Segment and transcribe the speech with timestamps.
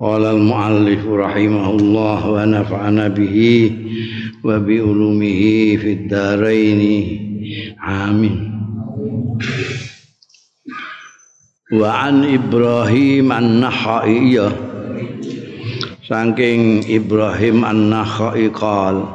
[0.00, 3.36] قال المؤلف رحمه الله ونفعنا به
[4.44, 5.40] وبعلومه
[5.76, 6.82] في الدارين
[7.88, 8.36] آمين
[11.72, 14.36] وعن إبراهيم النخعي
[16.04, 19.08] saking Ibrahim An-Nakhai qal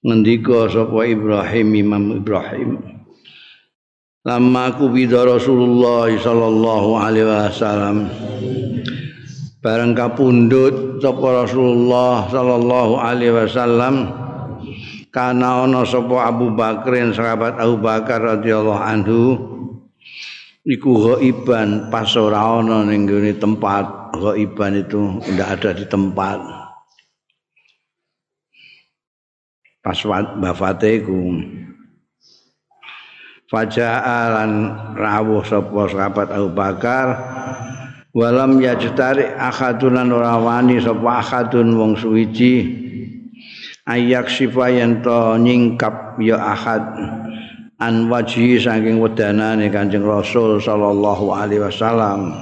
[0.00, 2.80] ngendika sapa Ibrahim Imam Ibrahim
[4.24, 7.96] Lama kubida Rasulullah sallallahu alaihi wasallam
[9.67, 14.15] Bareng kapundhut sapa Rasulullah sallallahu alaihi wasallam
[15.11, 19.21] kana ana sapa Abu Bakrin sahabat Abu Bakar radhiyallahu anhu
[20.63, 24.15] iku ghaiban pas ora ana ning tempat.
[24.15, 26.39] Ghaiban itu ndak ada di tempat.
[29.83, 29.99] Pas
[30.39, 31.43] wafate iku
[33.47, 34.51] Faja'alan
[34.95, 37.07] rawuh sapa sahabat Abu Bakar
[38.17, 42.85] walam yajtari akhadun ora wani sapa akhadun wong suwiji.
[43.85, 46.83] Ayak sifa yen to nyingkap ya akhad.
[47.77, 52.33] An wajhi saking wedanane Kanjeng Rasul sallallahu alaihi wasallam.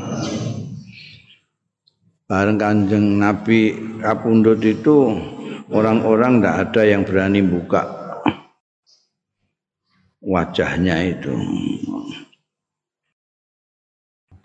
[2.25, 5.13] Bareng Kanjeng Nabi kapundhut itu
[5.69, 7.85] orang-orang ndak ada yang berani buka
[10.25, 11.29] wajahnya itu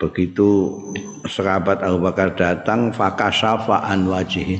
[0.00, 0.80] begitu
[1.28, 4.58] sahabat Abu Bakar datang fakasafa an wajhi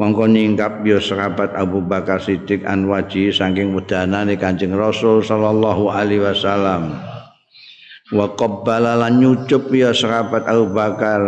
[0.00, 6.24] mongko nyingkap ya sahabat Abu Bakar Siddiq an wajhi saking wedanane Kanjeng Rasul sallallahu alaihi
[6.24, 6.96] wasallam.
[8.10, 11.20] Wa qabbala lan nyucup ya sahabat Abu Bakar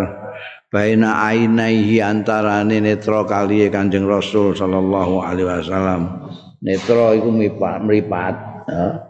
[0.72, 6.32] baina ainaihi antarane netra kali Kanjeng Rasul sallallahu alaihi wasallam.
[6.64, 8.38] Netra iku mripat
[8.72, 9.04] ya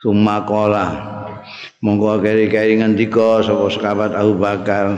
[0.00, 0.86] Sumakola
[1.84, 4.96] monggo keri-keri ngendika sapa sahabat Abu Bakar.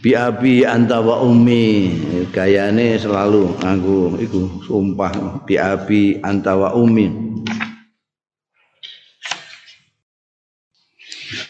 [0.00, 1.92] Bi abi anta wa ummi.
[2.32, 5.44] Gayane selalu nganggo iku sumpah.
[5.44, 7.12] Bi abi anta wa ummi.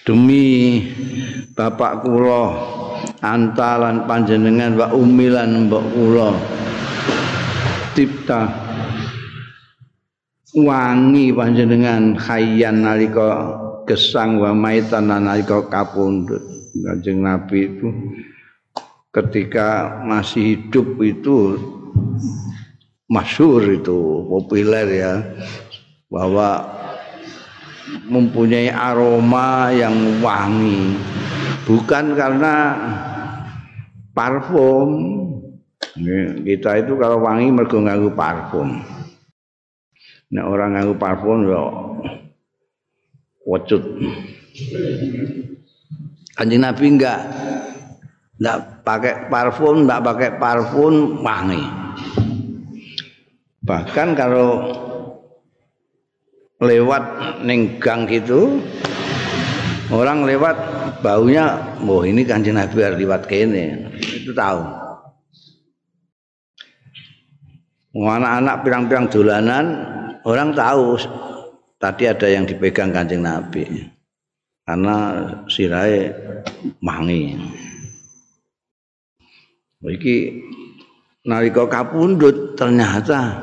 [0.03, 0.83] Demi
[1.55, 2.45] bapak kula
[3.23, 6.31] antalan panjenengan wa ummi lan mbok kula.
[7.95, 8.64] Tipta
[10.55, 13.59] wangi panjenengan khayyan nalika
[13.91, 16.41] gesang wa maitan nalika kapundhut.
[16.75, 17.87] Kanjeng Nabi itu
[19.15, 21.59] ketika masih hidup itu
[23.07, 25.15] masyhur itu populer ya
[26.11, 26.67] bahwa
[28.07, 30.99] mempunyai aroma yang wangi.
[31.67, 32.55] Bukan karena
[34.15, 35.19] parfum.
[36.43, 38.94] Kita itu kalau wangi mergo nganggo parfum
[40.35, 41.63] Nek orang nganggo parfum ya
[43.47, 43.83] wecut.
[46.35, 47.21] Kanjeng Nabi enggak
[48.43, 51.63] enggak pakai parfum, enggak pakai parfum wangi.
[53.63, 54.75] Bahkan kalau
[56.59, 57.05] lewat
[57.47, 58.59] ning gang gitu
[59.93, 60.57] orang lewat
[61.05, 64.65] baunya oh ini kanjeng Nabi harus lewat kene itu tahu
[67.95, 69.65] anak-anak pirang-pirang dolanan
[70.25, 70.97] orang tahu
[71.77, 73.65] tadi ada yang dipegang kancing Nabi
[74.65, 74.97] karena
[75.47, 76.09] sirai
[76.81, 77.37] mangi.
[79.85, 80.17] Iki
[81.29, 83.37] nalika kapundut ternyata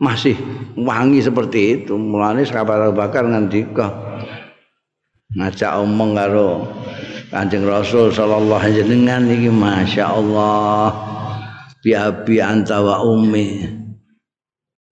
[0.00, 0.32] masih
[0.72, 2.00] wangi seperti itu.
[2.00, 3.92] Mulane sahabat Abu Bakar ngendika
[5.36, 6.64] ngajak omong karo
[7.28, 10.88] Kanjeng Rasul sallallahu alaihi wasallam iki masyaallah
[11.84, 13.66] bi abi anta wa ummi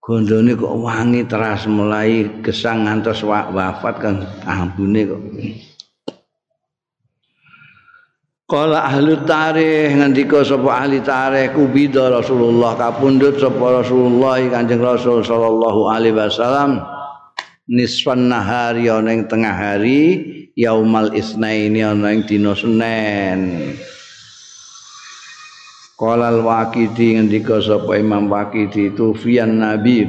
[0.05, 5.23] gondone kok wangi teras mulai gesang ngantos wafat kan ambune kok.
[8.45, 15.89] Kala ahli tarikh ngendika sapa ahli tarikh kubida Rasulullah kapundhut sapa Rasulullah Kanjeng Rasul sallallahu
[15.89, 16.85] alaihi wasallam
[17.73, 20.21] nisfan nahari ana ing tengah hari
[20.53, 23.73] yaumal isnaini ana ing dina Senin
[25.95, 30.03] Qalal Waqidi ngendika sapa Imam Waqidi itu fian Nabi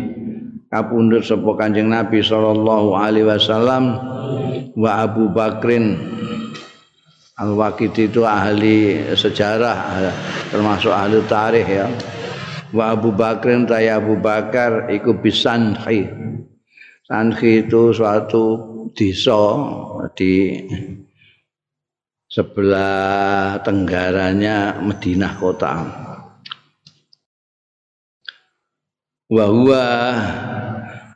[0.74, 4.02] kapundhut sapa Kanjeng Nabi sallallahu alaihi wasallam
[4.74, 6.16] wa Abu Bakrin
[7.36, 10.08] Al-Waqidi itu ahli sejarah
[10.48, 11.92] termasuk ahli tarikh ya.
[12.72, 16.08] Wa Abu Bakrin taya Abu Bakar iku bisanhi.
[17.04, 18.44] Sanhi itu suatu
[18.96, 19.36] desa
[20.16, 20.64] di
[22.36, 25.72] sebelah tenggaranya Madinah kota.
[29.32, 29.86] Wa huwa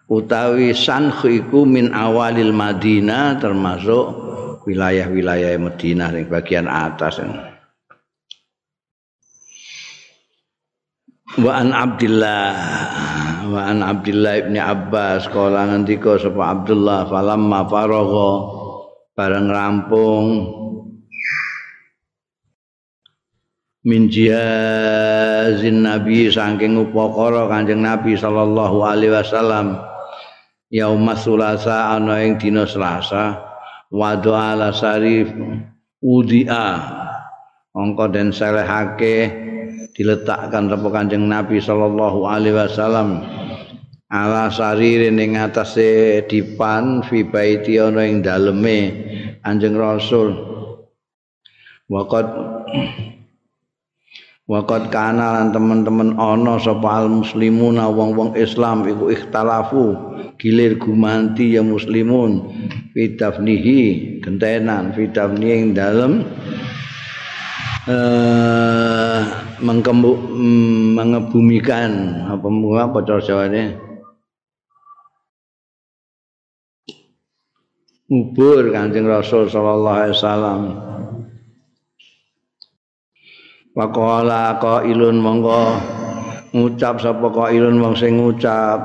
[0.07, 4.06] utawi Sanhi iku min awalil Madinah termasuk
[4.63, 7.19] wilayah-wilayah Madinah yang bagian atas.
[11.39, 12.48] Wa an Abdullah
[13.54, 18.31] wa an Abdullah ibn Abbas kala ngendika sapa Abdullah falamma faragha
[19.13, 20.25] bareng rampung
[23.86, 29.80] min jihazin nabi saking upakara kanjeng nabi sallallahu alaihi wasallam.
[30.70, 33.42] Yaumas sulasa ana ing dina selasa
[33.90, 35.34] wadu ala sarif
[35.98, 36.78] udia.
[37.74, 39.30] Mongko den selehake
[39.94, 43.24] diletakkan sapa Kanjeng Nabi sallallahu alaihi wasallam.
[44.10, 48.80] Ala sarire ning atase dipan fi baiti ana ing daleme
[49.46, 50.34] Kanjeng Rasul.
[51.90, 52.26] Waqad
[54.50, 59.94] waqad kana lan teman-teman ana sapa al muslimuna wong-wong Islam iku ikhtalafu
[60.42, 62.50] gilir gumanti ya muslimun
[62.98, 66.25] fitafnihi gentenan fitafnihi ing dalem
[67.86, 69.22] eh
[69.62, 71.92] mengkembu mm, mengebumikan
[72.34, 72.48] apa
[72.90, 73.78] apa cara jawane
[78.10, 80.89] ngubur Kanjeng Rasul sallallahu alaihi wasallam
[83.77, 85.77] Waqala qailun monggo.
[86.50, 88.81] Ngucap sapa qailun wong sing ngucap.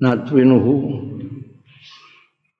[0.00, 0.74] Natwinuhu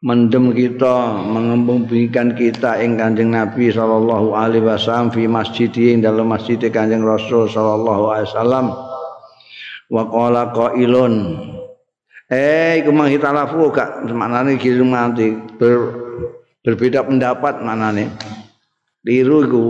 [0.04, 6.60] mendem kita mengembangkan kita ing Kanjeng Nabi sallallahu alaihi wasallam fi masjid ing dalam masjid
[6.60, 8.66] Kanjeng Rasul sallallahu alaihi wasallam.
[9.88, 11.14] Wa qala qailun.
[12.28, 14.04] Eh iku mang hitalafu gak?
[14.10, 15.94] Maknane iki nanti ber,
[16.66, 18.10] berbeda pendapat maknane
[19.06, 19.62] liru iku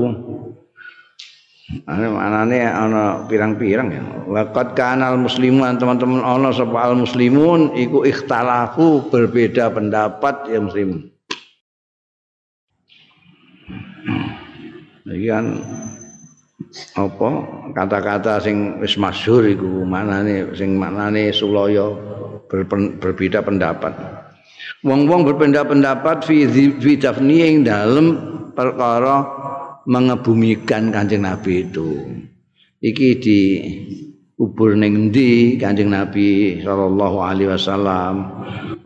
[1.67, 4.03] Ane manane ana pirang-pirang ya.
[4.31, 11.11] Waqat kanal muslimun teman-teman ana sapa al muslimun iku ikhtalafu berbeda pendapat ya muslimun.
[15.11, 15.47] Iki kan
[16.95, 17.29] apa
[17.75, 21.91] kata-kata sing wis masyhur iku manane sing maknane sulaya
[23.03, 24.16] berbeda pendapat.
[24.87, 26.47] Wong-wong berbeda pendapat fi
[26.95, 28.15] dafni ing dalem
[28.55, 29.27] perkara
[29.83, 32.07] mengebumikan Kanjeng Nabi itu.
[32.79, 33.41] Iki di
[34.39, 38.31] kubur ning endi Kanjeng Nabi sallallahu alaihi wasallam.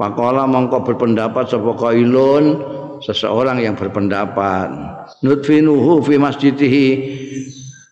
[0.00, 2.56] Pakola mongko berpendapat sapa kailun
[3.04, 4.72] seseorang yang berpendapat
[5.20, 6.88] nutfinuhu fi masjidihi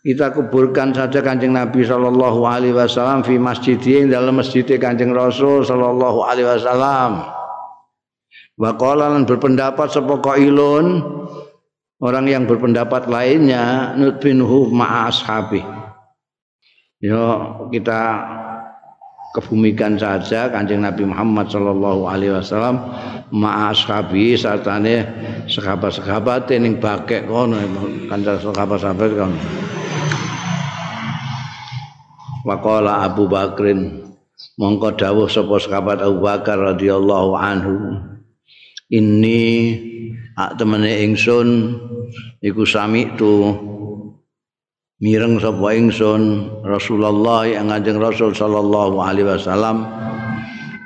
[0.01, 3.77] kita kuburkan saja kanjeng Nabi Shallallahu Alaihi Wasallam di masjid
[4.09, 7.38] dalam masjid kanjeng Rasul Shallallahu Alaihi Wasallam.
[8.59, 10.99] Wakolan berpendapat sepokok ilun
[12.03, 15.63] orang yang berpendapat lainnya nutbinhu ma'a ashabi.
[16.99, 18.19] Ya kita
[19.39, 22.83] kebumikan saja kanjeng Nabi Muhammad sallallahu alaihi wasallam
[23.31, 25.07] ma'a ashabi sartane
[25.47, 27.63] sahabat-sahabat ning bakek kono
[28.11, 29.39] kanjeng sahabat-sahabat kono.
[32.43, 34.03] Waqala Abu Bakrin
[34.59, 37.75] mongko dawuh sapa sahabat Abu Bakar radhiyallahu anhu
[38.89, 39.41] ini
[40.33, 41.77] ak temene ingsun
[42.41, 43.53] iku sami tu
[44.99, 49.85] mireng sapa ingsun Rasulullah yang Kanjeng Rasul sallallahu alaihi wasallam.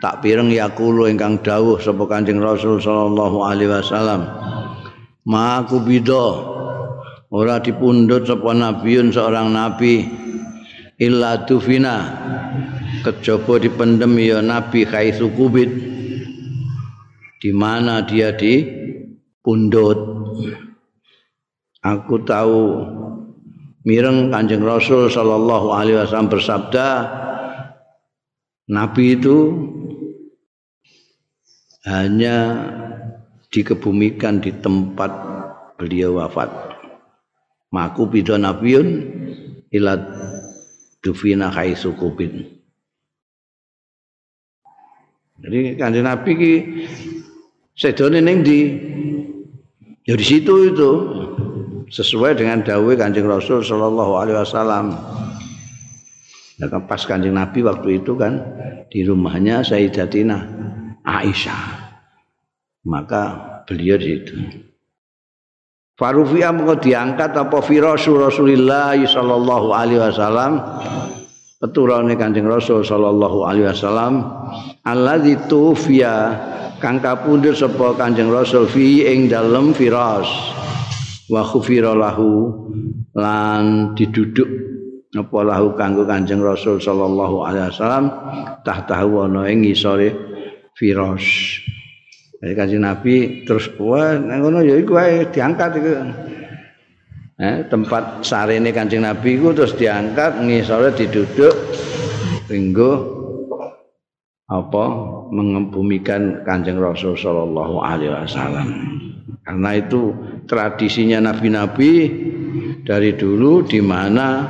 [0.02, 4.26] Tak pireng yakulo ingkang dawuh sapa Kanjeng Rasul sallallahu alaihi wasallam.
[5.22, 6.26] Ma aku bida
[7.30, 10.10] ora dipundhut sapa nabiun seorang nabi
[10.98, 12.18] illa tufina.
[13.06, 15.70] Kejaba dipendem ya nabi khaisu kubit
[17.42, 18.62] di mana dia di
[19.42, 19.98] pundut?
[21.82, 22.86] Aku tahu
[23.82, 26.86] mireng Kanjeng Rasul sallallahu alaihi wasallam bersabda
[28.70, 29.36] nabi itu
[31.82, 32.38] hanya
[33.50, 35.10] dikebumikan di tempat
[35.74, 36.46] beliau wafat.
[37.74, 38.86] Maku bido nabiun
[39.74, 39.98] ila
[41.02, 42.62] dufina khaisu kubin
[45.42, 46.54] jadi kanjeng nabi ki
[47.76, 48.58] sedone ning di
[50.02, 50.90] Ya di situ itu
[51.86, 54.98] sesuai dengan dawai Kanjeng Rasul sallallahu alaihi wasallam.
[56.58, 58.42] Ya kan pas Kanjeng Nabi waktu itu kan
[58.90, 60.42] di rumahnya Sayyidatina
[61.06, 61.62] Aisyah.
[62.82, 63.22] Maka
[63.62, 64.34] beliau di situ.
[65.94, 70.58] Farufia mau diangkat apa firasu Rasulillah sallallahu alaihi wasallam
[71.62, 74.26] peturane Kanjeng Rasul sallallahu alaihi wasallam
[74.82, 76.34] alladzi tufiya
[76.82, 80.26] kang kapundhut sapa Kanjeng Rasul fi ing dalem firas
[81.30, 82.50] wa khufira lahu
[83.14, 84.50] lan diduduk
[85.14, 88.04] apa lahu kanggo Kanjeng Rasul sallallahu alaihi wasallam
[88.66, 90.10] tahtahu ana ing ngisore
[90.74, 91.22] firas
[92.42, 95.90] Jadi kanjeng Nabi terus wah ngono ya wae diangkat iku.
[97.42, 101.50] Eh, tempat sarene kanjeng Nabi iku terus diangkat ngisore diduduk
[102.46, 103.02] hingga
[104.46, 104.84] apa
[105.34, 108.68] mengembumikan kanjeng Rasul Shallallahu Alaihi Wasallam.
[109.42, 110.14] Karena itu
[110.46, 112.14] tradisinya nabi-nabi
[112.86, 114.46] dari dulu di mana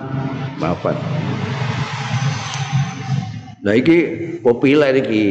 [0.60, 0.96] bapak.
[3.64, 3.98] Nah iki
[4.44, 5.24] populer iki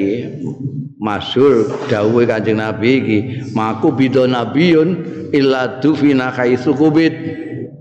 [0.98, 3.18] masyhur dawuhe Kanjeng Nabi iki
[3.54, 4.90] maku bidho nabiyun
[5.30, 7.21] illa dufina khaitsu kubit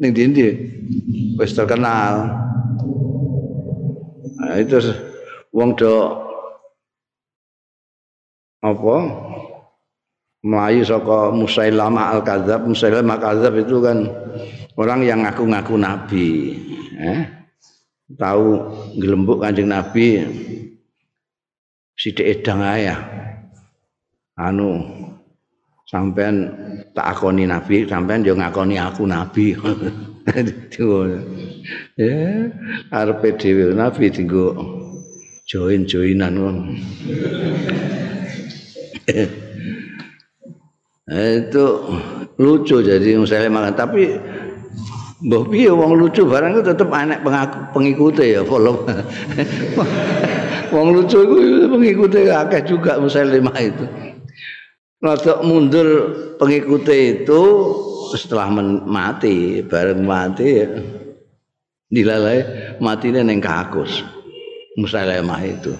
[0.00, 0.48] ning ndi
[1.36, 2.32] wis terkenal.
[4.40, 4.80] Nah, itu
[5.52, 5.94] wong do
[8.64, 8.96] apa?
[10.40, 12.64] Melayu saka Musailamah al-Kadzab.
[12.64, 14.08] Musailamah al-Kadzab itu kan
[14.80, 16.56] orang yang ngaku-ngaku nabi
[16.96, 17.20] eh?
[18.16, 20.24] tahu gelembuk kanjeng nabi
[21.94, 22.88] sithik edang ae
[24.40, 24.80] anu
[25.90, 26.54] sampean
[26.94, 29.58] tak akoni nabi sampean yo ngakoni aku nabi.
[31.98, 32.46] Ya
[32.94, 34.54] arepe dhewe nabi dienggo
[35.50, 36.38] join-joinan.
[36.38, 36.56] Wong
[41.10, 41.66] itu
[42.38, 43.74] lucu jadi misalnya makan.
[43.74, 44.02] Tapi
[45.26, 46.22] mbah piye wong lucu?
[46.24, 47.26] Barang itu tetep anak
[47.74, 48.86] pengikute ya follow.
[50.70, 54.09] Wong lucu itu pengikutnya akeh juga Musailimah itu.
[55.00, 55.88] Rada mundur
[56.36, 57.42] pengikutnya itu
[58.12, 58.52] setelah
[58.84, 60.60] mati, bareng mati.
[61.90, 62.38] Dilalai
[62.78, 64.04] matinya neng kakus.
[64.78, 65.74] Musailimah itu.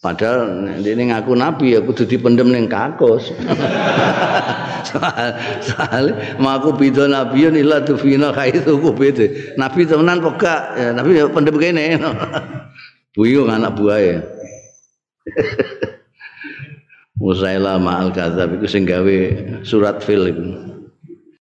[0.00, 3.30] Padahal ini ngaku nabi ya kudu dipendem ning kakus.
[5.68, 9.56] soal maku bidho nabiun illa tufina khaitu kubete.
[9.56, 10.60] Nabi temenan kok gak?
[10.76, 11.96] Ya, nabi pendem kene.
[13.14, 14.22] buyung anak buaya
[17.20, 19.16] Musailah ma'al kadzab iku sing gawe
[19.60, 20.24] surat fil.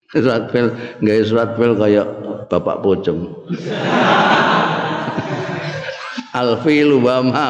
[0.08, 0.73] Surat fil
[1.04, 2.02] gawe surat fil kaya
[2.50, 3.47] bapak pocong.
[6.40, 7.47] Al fil wa ma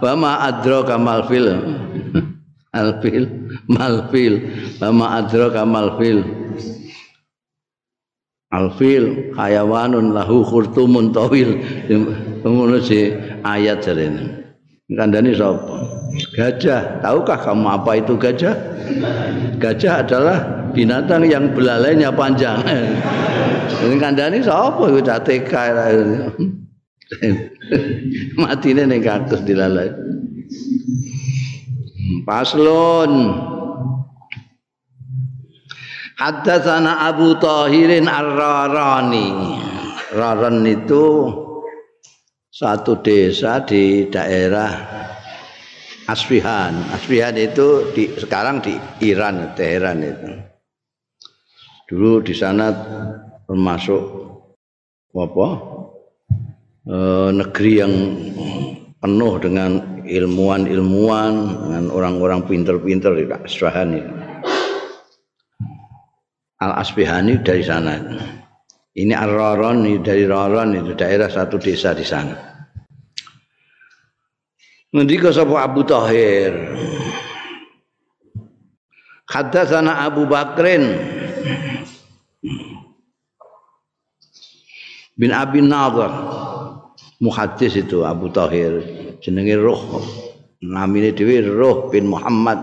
[0.00, 1.52] wa ma adraka mal fil.
[2.80, 3.28] Al fil
[3.68, 4.40] mal fil
[4.80, 6.22] wa ma adraka mal fil.
[8.54, 11.58] Al fil hayawanun lahu khurtumun tawil.
[12.46, 13.10] Ngono sih
[13.42, 14.45] ayat jarene.
[14.86, 15.82] Kandani sapa?
[16.38, 17.02] Gajah.
[17.02, 18.54] Tahukah kamu apa itu gajah?
[19.58, 22.62] Gajah adalah binatang yang belalainya panjang.
[23.82, 25.52] Ini kandani sapa iku TK.
[28.38, 29.90] Matine ning kaktus dilalai.
[32.22, 33.42] Paslon.
[36.14, 39.58] Haddatsana Abu Tahirin Ar-Rarani.
[40.14, 41.02] Raran itu
[42.56, 44.72] satu desa di daerah
[46.08, 46.72] Asfihan.
[46.88, 48.72] Asfihan itu di, sekarang di
[49.04, 50.28] Iran, Teheran itu.
[51.92, 52.72] Dulu di sana
[53.44, 54.00] termasuk
[55.12, 55.48] apa?
[56.88, 56.96] E,
[57.36, 57.94] negeri yang
[59.04, 64.12] penuh dengan ilmuwan-ilmuwan, dengan orang-orang pinter-pinter di Asfihan itu.
[66.56, 68.00] Al Asfihani dari sana.
[68.96, 72.32] Ini Ar-Raron dari Raron itu daerah satu desa di sana.
[74.96, 76.56] Ngendika sapa Abu Tahir.
[79.28, 80.96] Haddatsana Abu Bakrin
[85.12, 86.08] bin Abi Nadhr.
[87.20, 88.80] Muhaddis itu Abu Tahir
[89.20, 90.00] jenenge Ruh.
[90.64, 92.56] Namine dhewe Ruh bin Muhammad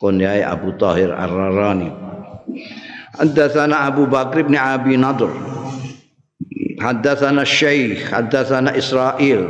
[0.00, 1.92] kunyai Abu Tahir Ar-Rarani.
[3.20, 5.28] Haddatsana Abu Bakr bin Abi Nadhr.
[6.80, 9.44] Haddatsana Syekh, haddatsana Israil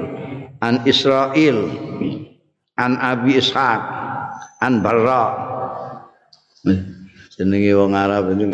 [0.58, 1.70] an Israil
[2.74, 3.82] an Abi Ishaq
[4.58, 5.22] an Barra.
[7.38, 8.50] Jenenge wong Arab ini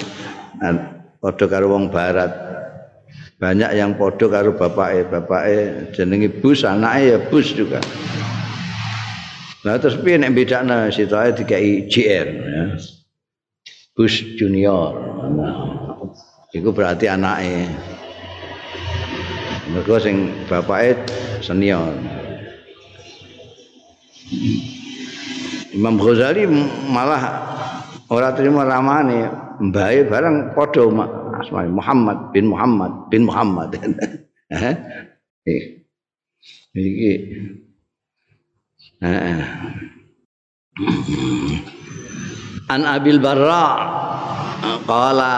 [1.17, 2.31] padha karo wong barat.
[3.41, 5.57] Banyak yang padha karo bapake, bapake
[5.97, 7.81] jenenge Bus, anake ya Bus juga.
[9.65, 12.65] Nah terus piye nek bedakno sitae dikai JR ya.
[13.97, 14.93] Bush Junior.
[16.53, 17.73] Itu berarti anaknya.
[19.73, 21.01] Mereka sing bapaknya
[21.41, 21.97] senior.
[25.73, 26.45] Imam Ghazali
[26.93, 27.23] malah
[28.13, 29.29] ora terima ramane
[29.61, 30.85] mbae bareng padha
[31.41, 33.77] asma Muhammad bin Muhammad bin Muhammad
[34.57, 35.63] eh
[36.75, 37.13] iki
[39.05, 39.41] eh
[42.67, 43.95] An Abil Barra.
[44.87, 45.35] Qala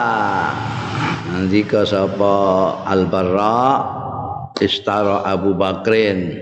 [1.37, 2.37] Andika sapa
[2.89, 3.61] Al Barra?
[4.57, 6.33] Istara Abu Bakrin.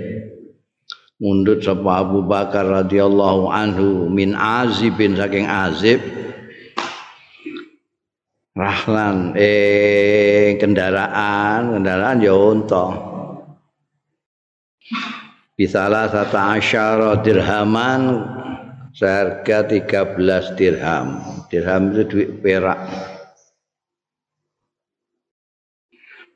[1.19, 5.99] Mundut sapa Abu Bakar radhiyallahu anhu min Azib bin saking Azib.
[8.57, 12.87] Rahlan eh kendaraan kendaraan ya unta.
[15.59, 18.23] Bisalah satu asyara dirhaman
[18.97, 21.21] seharga 13 dirham.
[21.53, 22.81] Dirham itu duit perak.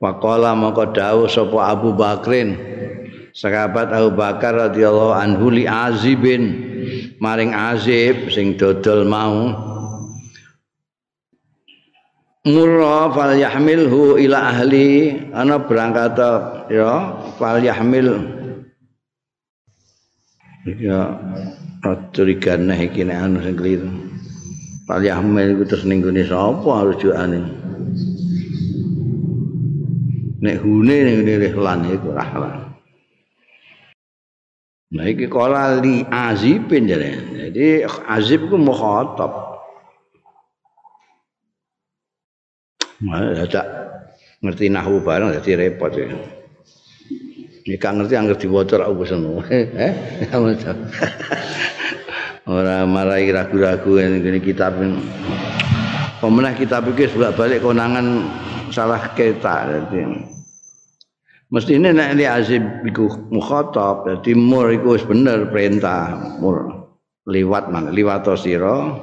[0.01, 2.57] Waqala maka dawuh sapa Abu Bakrin
[3.37, 6.57] sahabat Abu Bakar radhiyallahu anhu li Azibin
[7.21, 9.69] maring Azib sing dodol mau.
[12.49, 15.13] Murra fal yahmilhu ila ahli.
[15.37, 16.17] Ana berangkat
[16.73, 18.09] ya fal yahmil.
[20.81, 21.21] Ya
[22.13, 23.89] curigan iki nek anu sing keliru
[24.85, 27.41] fal yahmil iku terus ning gone sapa rujukane
[30.41, 32.73] nek hune ning ngene lan iku rahlan
[34.91, 39.59] nah iki kala li azibin jare jadi azib ku mukhatab.
[43.03, 43.67] Malah tak
[44.39, 46.15] ngerti nahu bareng jadi repot ya.
[47.77, 49.45] Kan ngerti angker diwaca ra wis ngono.
[49.51, 49.93] Eh?
[52.51, 54.81] Ora marai ragu-ragu ngene kitab.
[56.21, 58.27] Pemenah kitab iki bolak-balik konangan
[58.71, 60.05] salah kita dadi
[61.51, 66.89] mesti ini nek li azib iku mukhatab dadi mur iku wis bener perintah mur.
[67.27, 67.91] Liwat mana?
[67.93, 68.97] Liwat sira.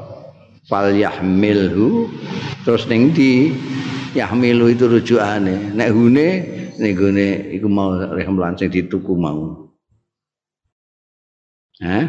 [0.68, 2.12] Fal yahmilhu.
[2.68, 3.56] Terus ning di
[4.16, 5.72] yahmilu itu rujukane.
[5.72, 6.44] Nek hune
[6.78, 9.70] ning gone iku mau rehmlan sing dituku mau.
[11.82, 12.06] Hah?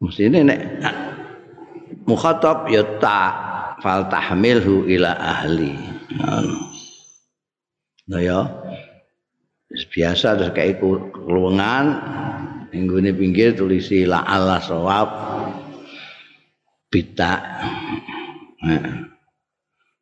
[0.00, 0.60] Mesti ini nek
[2.08, 3.32] mukhatab ya tak
[3.84, 5.76] fal tahmilhu ila ahli.
[8.10, 8.40] Nah ya
[9.70, 10.82] biasa terus kayak
[11.14, 11.84] keluangan
[12.74, 15.08] minggu ini pinggir tulisi la ala sawab
[16.90, 17.38] bita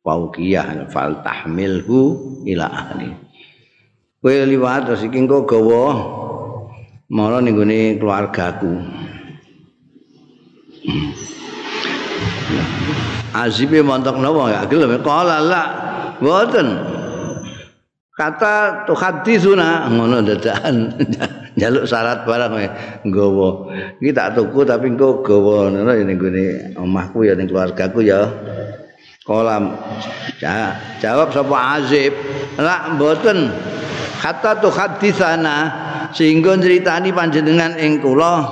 [0.09, 2.17] Paukiyah fal tahmilhu
[2.49, 3.13] ila ahli.
[4.17, 5.85] Kowe liwat terus iki engko gawa
[7.13, 7.53] mara ning
[8.01, 8.73] keluargaku.
[13.37, 14.49] Azibe montok napa?
[14.49, 14.97] Ya gelem.
[15.05, 15.63] Kala la.
[16.17, 16.67] Mboten.
[18.17, 20.91] Kata tu hadisuna ngono dadakan
[21.55, 22.51] njaluk syarat barang
[23.05, 23.49] nggawa.
[24.01, 26.45] Iki tak tuku tapi engko gawa ngono ning gone
[26.81, 28.25] omahku ya ning keluargaku ya
[29.29, 29.77] kolam.
[30.97, 32.17] Jawab sapa azib?
[32.57, 33.53] La mboten.
[34.19, 35.57] Kata tu hadisana
[36.11, 38.43] sehingga ceritani panjenengan ing kula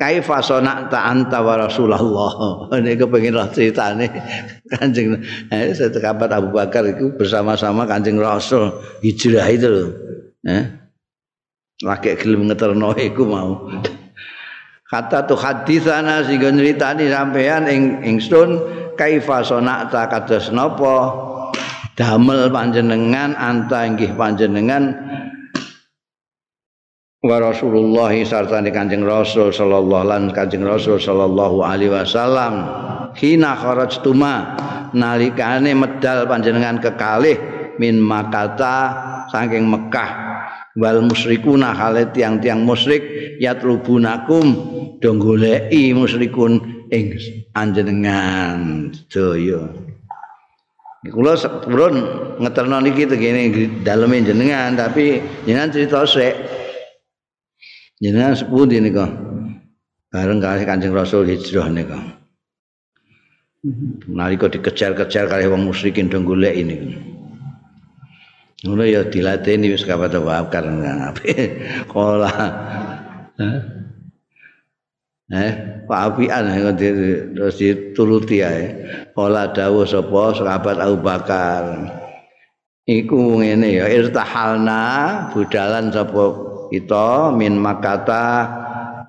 [0.00, 2.32] kaifa sanata anta wa rasulullah?
[2.82, 4.08] Niku pengen roh critane
[4.72, 5.20] kanjeng
[5.52, 8.72] eh kabar Abu Bakar itu bersama-sama kanjeng Rasul.
[9.04, 9.88] Hijrah itu loh
[10.48, 10.64] eh?
[11.84, 13.68] Lagi gelem ngeterno iku mau.
[14.90, 18.58] Kata tuh hadisana sehingga nyeritani sampean ing ingsun
[18.96, 20.96] kaifa sanata kados napa?
[21.96, 24.92] Damel panjenengan anta inggih panjenengan
[27.24, 32.54] wa Rasulullah sartane Kanjeng Rasul sallallahu lan Kanjeng Rasul sallallahu alaihi wasallam.
[33.16, 34.34] Hina kharajtuma
[34.92, 37.40] nalikane medal panjenengan kekalih
[37.80, 38.92] min Makata
[39.32, 40.10] saking Mekah
[40.76, 44.46] wal musyrikuna hale tiang-tiang musyrik yatlubunakum
[45.00, 47.16] do goleki musyrikun ing
[47.54, 49.70] anjenengan sedaya.
[51.06, 51.96] Kula sepurun
[52.42, 53.52] ngeterno niki tegene
[53.86, 56.34] daleme jenengan tapi jenengan cerita sik.
[58.02, 59.06] Jenengan sepundi nika?
[60.10, 62.00] Bareng kali Kanjeng Rasul hijrah nika.
[64.10, 66.76] Nalika dikejar-kejar kali wong musyrikin do golek ini
[68.64, 71.60] ngono ya dilateni wis kapada wae karena ape
[71.92, 72.32] kala
[75.32, 76.50] eh Pak Apian
[77.34, 78.74] terus dituruti ae.
[79.14, 80.34] Kala dawuh sapa?
[80.34, 81.62] Sahabat Abu Bakar.
[82.86, 84.82] Iku ngene ya irtahalna
[85.34, 86.24] budalan sapa
[86.70, 88.46] kita min makata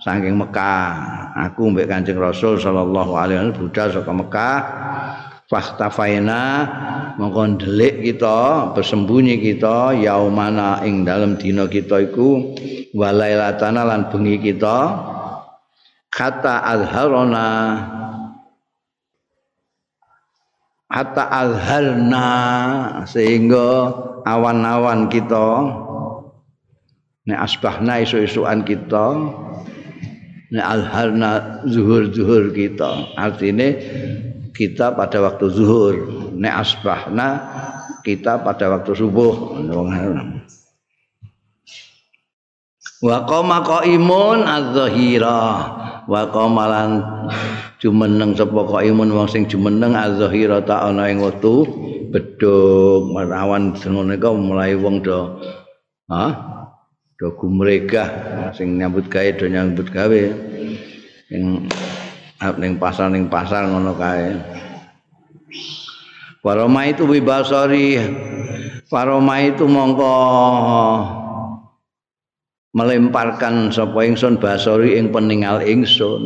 [0.01, 1.17] saking Mekah.
[1.37, 4.59] Aku mbek Kanjeng Rasul sallallahu alaihi wasallam budal saka Mekah.
[5.47, 6.43] Fahtafaina
[7.15, 12.51] mongko ndelik kita bersembunyi kita yaumana ing dalam dina kita iku
[12.91, 14.77] walailatana lan bengi kita
[16.17, 17.47] kata azharona.
[20.89, 22.27] Hatta azharna.
[23.05, 23.93] Sehingga
[24.25, 25.47] awan-awan kita
[27.29, 29.13] nek asbahna isu-isuan kita
[30.49, 33.13] nek azharna zuhur-zuhur kita.
[33.13, 33.69] Artinya
[34.57, 35.95] kita pada waktu zuhur
[36.33, 37.29] nek asbahna
[38.01, 39.61] kita pada waktu subuh.
[42.97, 45.43] Wa qama qaimun az-zahira
[46.07, 47.03] wa qamalan
[47.83, 51.67] jumeneng sapa qaimun wong sing jumeneng az-zahira ta ana ing wektu
[52.09, 53.11] bedhog.
[53.11, 55.37] Menawan ngono mulai wong do
[56.07, 56.25] ha?
[57.19, 58.09] Do gumregah
[58.55, 60.21] sing nyambut gawe do nyambut gawe.
[61.35, 61.67] Ing
[62.57, 64.31] ning pasar ning pasar ngono kae.
[66.39, 67.99] Paroma itu wibasari
[68.87, 70.15] Paroma itu mongko
[72.75, 76.23] melemparkan sapa ingsun basori ing peninggal ingsun.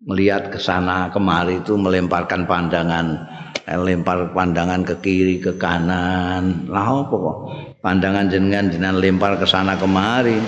[0.00, 3.30] Melihat ke sana kemari itu melemparkan pandangan
[3.78, 6.66] lempar pandangan ke kiri ke kanan.
[6.66, 7.38] Lah apa kok?
[7.78, 10.40] Pandangan jenengan jenengan lempar ke sana kemari.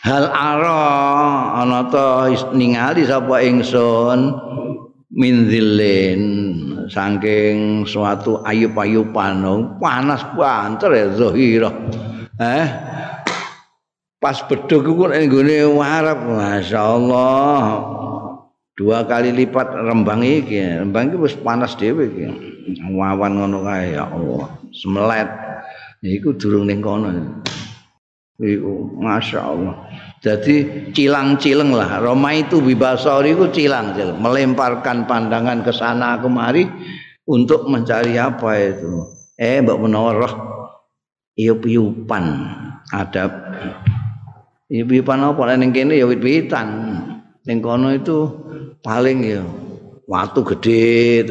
[0.00, 0.80] Hal ara
[1.60, 4.32] ana to ningali sapa ingsun
[5.12, 6.22] min zillin
[6.90, 9.40] saking suatu ayub-ayupan
[9.78, 11.70] panas banter ya zahira
[12.36, 12.68] eh
[14.20, 17.56] pas beduk iku nek nggone warep masyaallah.
[18.76, 22.28] Dua kali lipat rembang iki rembang iki wis panas dhewe iki.
[22.92, 25.28] Wawan ngono kae ya Allah semelet.
[26.04, 27.08] Iku durung ning kono.
[28.40, 29.76] Iku masyaallah
[30.20, 30.56] jadi
[30.92, 31.96] cilang-cileng lah.
[32.04, 36.68] Roma itu bibasori itu cilang melemparkan pandangan ke sana kemari
[37.24, 39.08] untuk mencari apa itu.
[39.40, 40.32] Eh mbak menorah
[41.40, 42.24] iup-iupan
[42.92, 43.32] adab
[44.68, 45.56] iup-iupan apa?
[45.56, 46.68] Ning kene ya wit-witan.
[47.48, 48.28] Ning kono itu
[48.84, 49.40] paling ya
[50.04, 51.24] watu gede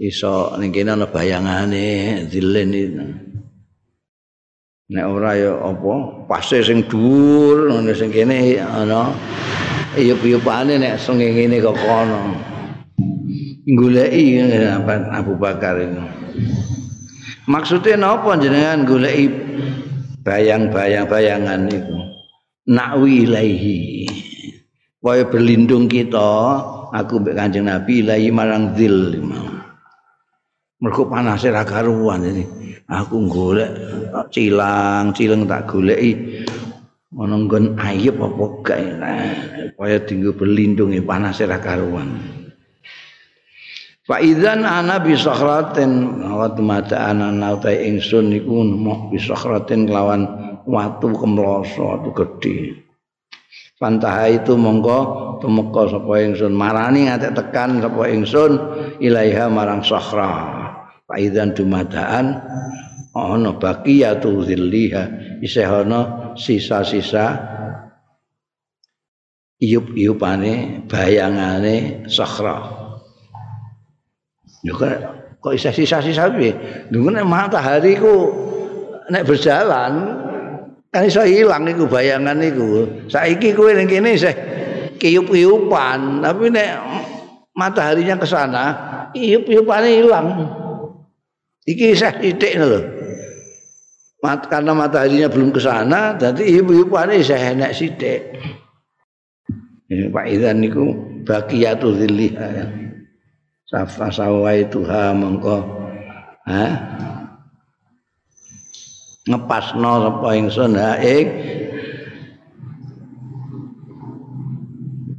[0.00, 3.31] iso ning kene ana bayangane dilen itu
[4.92, 5.92] nek ora ya apa
[6.28, 9.08] pase sing dhuwur ngene sing kene ana
[9.96, 12.36] iup-iupane nek sengenge kok kono
[13.64, 14.44] goleki
[15.16, 16.22] Abu Bakar itu
[17.42, 19.26] Maksudnya napa jenengan goleki
[20.22, 21.96] bayang-bayang bayangan itu?
[22.70, 24.06] Nakwi ilaihi.
[25.02, 26.62] Waya berlindung kita,
[26.94, 29.18] aku mbek Kanjeng Nabi ilahi marang dzil.
[30.78, 32.61] Mergo panase ra karuan ini.
[32.90, 33.70] Aku golek
[34.34, 36.42] cilang, cilang tak goleki
[37.12, 38.80] ana nggon ayep apa gak.
[39.76, 42.18] Waya dinggo berlindung panase ra karuan.
[44.02, 50.26] Fa idzan ana bi sakhratin wa tumata ana nautai ingsun niku nemu bi sakhratin kelawan
[50.66, 52.82] watu kemloso watu gedhe.
[53.78, 58.52] Pantaha itu monggo tumeka sapa ingsun marani ngatek tekan sapa ingsun
[59.02, 60.61] ilaiha marang sakhra.
[61.12, 62.40] Fa idzan dumadaan
[63.12, 67.36] ana baqiyatu zilliha isih ana sisa-sisa
[69.60, 72.64] iyup-iyupane bayangane sakhra.
[74.64, 74.88] Ya kok
[75.36, 76.56] kok isa sisa-sisa piye?
[76.88, 78.32] Lho nek matahari ku
[79.12, 80.16] nek berjalan
[80.88, 82.88] kan iso ilang iku bayangan iku.
[83.12, 84.32] Saiki kowe ning kene isih
[84.96, 86.72] kiyup-kiyupan, tapi nek
[87.52, 88.64] mataharinya ke sana,
[89.12, 90.28] kiyup-kiyupane ilang.
[91.62, 92.80] Iki isih titik lho.
[94.22, 98.38] Mat, karena mataharinya belum ke sana, jadi ibu-ibuannya saya enak sidik.
[99.90, 100.94] Pak Idan niku
[101.26, 102.66] bagiyatul zilliha ya.
[103.72, 105.64] safa sawaituha mengko
[106.44, 106.64] ha
[109.24, 111.26] ngepasno sapa ingsun ha ing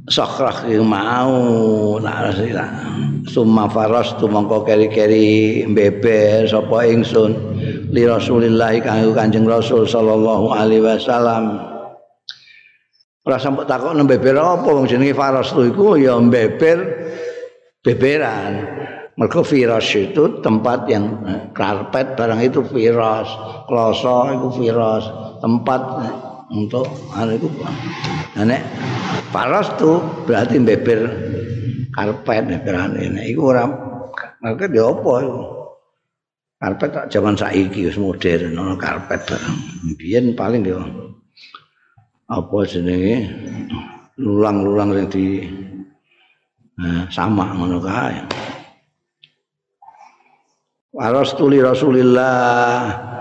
[0.08, 1.96] sakrah mau.
[2.00, 2.66] Nasira
[3.24, 7.32] summa faras tu mongko keri-keri beber sapa ingsun
[7.90, 11.60] li Rasulillah kanggo Kanjeng Rasul sallallahu alaihi wasallam.
[13.24, 16.78] Ora sampe takok nembe beber apa wong jenenge faras tu iku ya beber
[17.80, 18.52] beberan.
[19.14, 23.30] Mergo firas itu tempat yang eh, karpet barang itu firas,
[23.70, 25.06] kloso itu firas,
[25.38, 26.12] tempat eh,
[26.52, 26.84] untuk
[27.16, 27.48] anu itu.
[28.36, 28.62] Nek
[29.30, 31.00] paras tuh berarti beber
[31.94, 33.32] karpet beberan ini.
[33.32, 33.64] Iku ora
[34.42, 35.38] mereka dia apa itu?
[36.60, 39.58] Karpet tak zaman saiki wis modern ono karpet barang.
[39.96, 40.80] Biyen paling dia
[42.24, 43.28] apa jenenge
[44.16, 45.26] lulang-lulang yang di
[46.74, 48.18] Nah, sama ngono kae.
[50.90, 53.13] Warastuli Rasulillah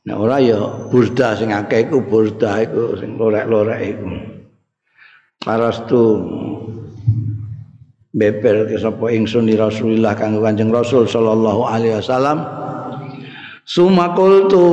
[0.00, 0.56] Nek ora ya
[0.88, 4.08] burda sing akeh iku burda iku sing lorek-lorek iku.
[5.40, 6.04] Parastu
[8.10, 12.40] beber ke sapa ingsun di Rasulillah kanggo Kanjeng Rasul sallallahu alaihi wasallam.
[13.68, 14.64] Sumakultu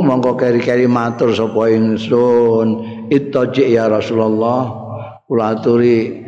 [0.00, 2.68] mongko keri-keri matur sapa ingsun
[3.10, 4.70] ittaji ya Rasulullah
[5.26, 6.24] kula aturi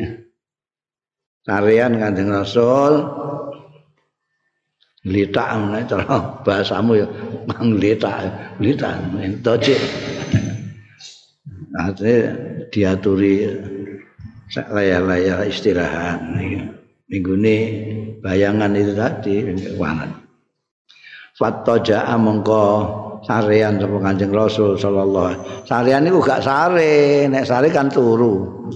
[1.46, 3.06] tarian Kanjeng Rasul
[5.06, 5.46] litak
[5.88, 7.06] cara bahasamu ya
[7.48, 8.28] mang litak
[8.60, 9.74] litak ittaji
[11.78, 12.32] Artinya
[12.74, 13.48] diaturi
[14.52, 16.20] layar-layar istirahat
[17.08, 17.56] minggu ini
[18.20, 20.28] bayangan itu tadi keuangan
[21.38, 22.64] Fatoja'a mongko
[23.22, 28.66] sarean sapa Kanjeng Rasul sallallahu alaihi Sarean iku gak sare, nek sare kan turu.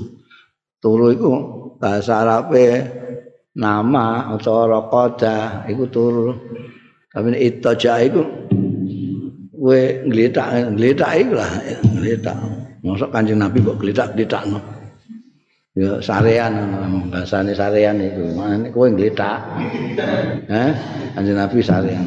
[0.79, 1.31] Turu iku
[1.83, 2.87] bahasa Arabe
[3.59, 6.31] nama atau raqada iku turu.
[7.11, 8.23] Tapi nek itoja'a iku
[9.63, 11.53] kowe ngletak ngletak iku lah
[11.87, 12.35] ngletak.
[12.83, 14.59] Mosok Kanjeng Nabi kok ngletak-ngletakno.
[15.79, 16.51] Ya sarean
[17.15, 18.35] bahasane sarean iku.
[18.35, 19.39] Mane kowe ngletak.
[20.51, 20.73] Heh,
[21.15, 22.07] Kanjeng Nabi sarean.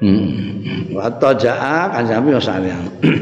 [0.00, 0.32] Hmm.
[0.96, 2.82] Wa ja'a kan sampe yo sayang.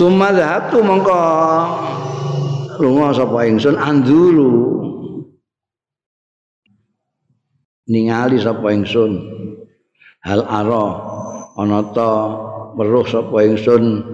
[0.00, 1.20] Suma dhatu mongko
[2.80, 4.80] lunga sapa ingsun andulu.
[7.90, 9.39] Ningali sapa ingsun.
[10.20, 10.86] Hal ara
[11.56, 12.10] ana ta
[12.76, 14.04] weruh sapa ingsun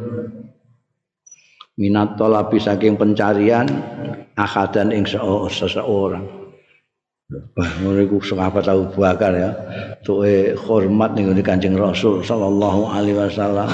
[1.76, 3.66] minat talabi saking pencarian
[4.38, 6.24] akadan ing seseorang.
[7.26, 9.50] Wah, ngono iku sahabat Abu Bakar ya.
[10.06, 13.66] Tuke hormat ning Kanjeng Rasul sallallahu alaihi wasallam.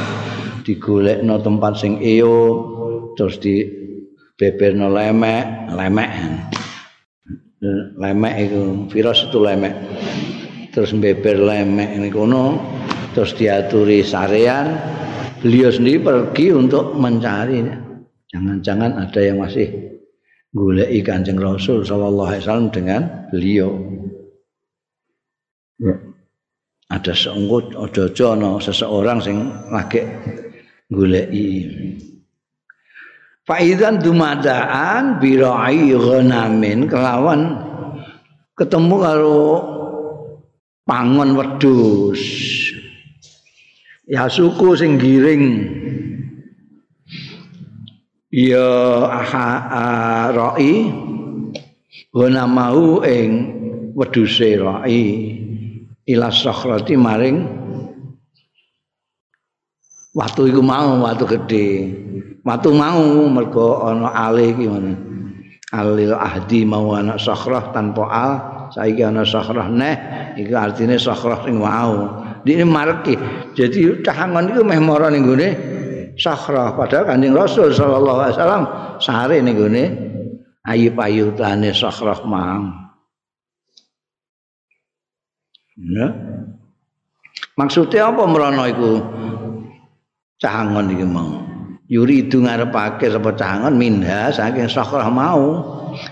[0.65, 2.65] Digolekno tempat sing iyo
[3.13, 3.61] terus di
[4.41, 6.11] beberno lemek, lemek.
[8.01, 9.75] Lemek itu virus itu lemek.
[10.73, 12.09] Terus beber lemek ini
[13.13, 14.73] terus diaturi sarean
[15.45, 17.61] beliau sendiri pergi untuk mencari
[18.33, 19.69] jangan-jangan ada yang masih
[20.57, 23.71] goleki Kanjeng Rasul sallallahu alaihi wasallam dengan beliau.
[25.77, 25.95] Ya.
[26.93, 30.05] Ada seenggut ojo-ojo no, seseorang sing lagi
[30.93, 31.69] goleki.
[33.49, 37.61] Faizan dumadaan birai ghanamin kelawan
[38.55, 39.41] ketemu karo
[40.87, 42.23] pangon wedhus.
[44.07, 45.45] Ya suku sing giring.
[48.33, 48.69] Ya
[49.09, 49.49] aha
[50.33, 50.91] roi.
[52.13, 53.31] Guna mau ing
[53.97, 55.03] weduse roi.
[56.03, 57.63] Ila sakhrati maring
[60.13, 61.89] watu iku mau watu gede
[62.45, 64.95] watu mau mergo ana ale iki ngono.
[65.73, 68.33] Alil ahdi mau anak sakhrah tanpa al
[68.73, 69.95] saiki ana sakhrah neh
[70.41, 73.15] iku artine sakhrah sing mau dene mareki
[73.53, 75.49] jadi cahangon iku meh mara ning gone
[76.17, 78.63] sakhrah padahal kanjeng Rasul sallallahu alaihi wasallam
[78.99, 79.85] sare ning gone
[80.67, 82.91] ayu-ayutane sakhrah mang.
[85.79, 86.09] Ya.
[87.59, 88.93] Maksudnya apa merono iku?
[90.39, 91.43] Cahangon iki mau.
[91.91, 95.61] Yuri itu ngarepake sapa cahangon minha saking sakhrah mau.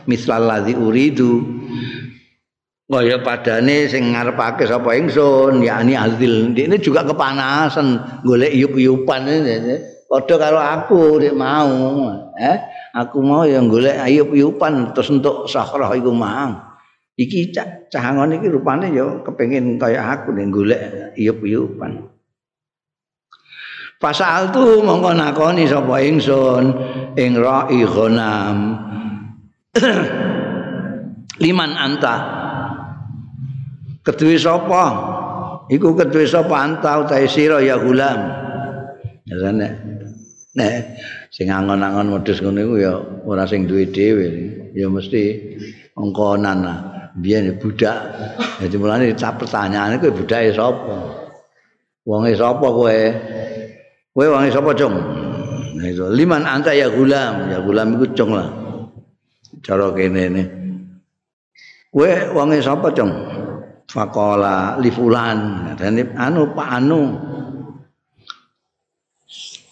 [0.04, 1.40] Mislal ladzi uridu.
[2.90, 6.50] Kaya padane sing ngarepake sapa ingsun, yakni azil.
[6.50, 9.78] Ini juga kepanasan golek iyup-iyupan ini.
[10.10, 12.58] Padha karo aku nek mau, eh?
[12.98, 16.58] Aku mau yang golek iyup-iyupan terus untuk sahrah iku mang.
[17.14, 17.54] Iki
[17.94, 22.10] cahangon iki rupane ya kepengin kaya aku nek golek iyup-iyupan.
[24.02, 26.74] Pasal tu mongko nakoni sapa ingsun
[27.14, 28.82] ing ra'i ghanam.
[31.44, 32.39] Liman anta
[34.04, 34.84] keduwe sapa?
[35.70, 36.54] Iku keduwe sapa?
[36.66, 38.20] Anta utahe sira ya gulam.
[39.28, 39.52] Ya
[40.50, 40.82] nek
[41.30, 44.28] sing angon-angon wedhus ngono iku ya ora sing duwe dhewe.
[44.74, 45.54] Ya mesti
[45.94, 46.78] ongkonan lah.
[47.14, 47.98] Biyen budak.
[48.62, 50.98] Jadi mulane tak pertanyaane kowe budake sapa?
[52.06, 52.98] Wonge sapa kowe?
[54.14, 54.94] Kowe wonge sapa cung?
[55.74, 57.50] Nah liman anta ya gulam.
[57.50, 58.48] Ya gulam iku cung lah.
[59.62, 60.42] Cara kene ne.
[61.90, 63.10] Kowe wonge sapa cung
[63.90, 67.02] Fakola li fulan dan anu Pak Anu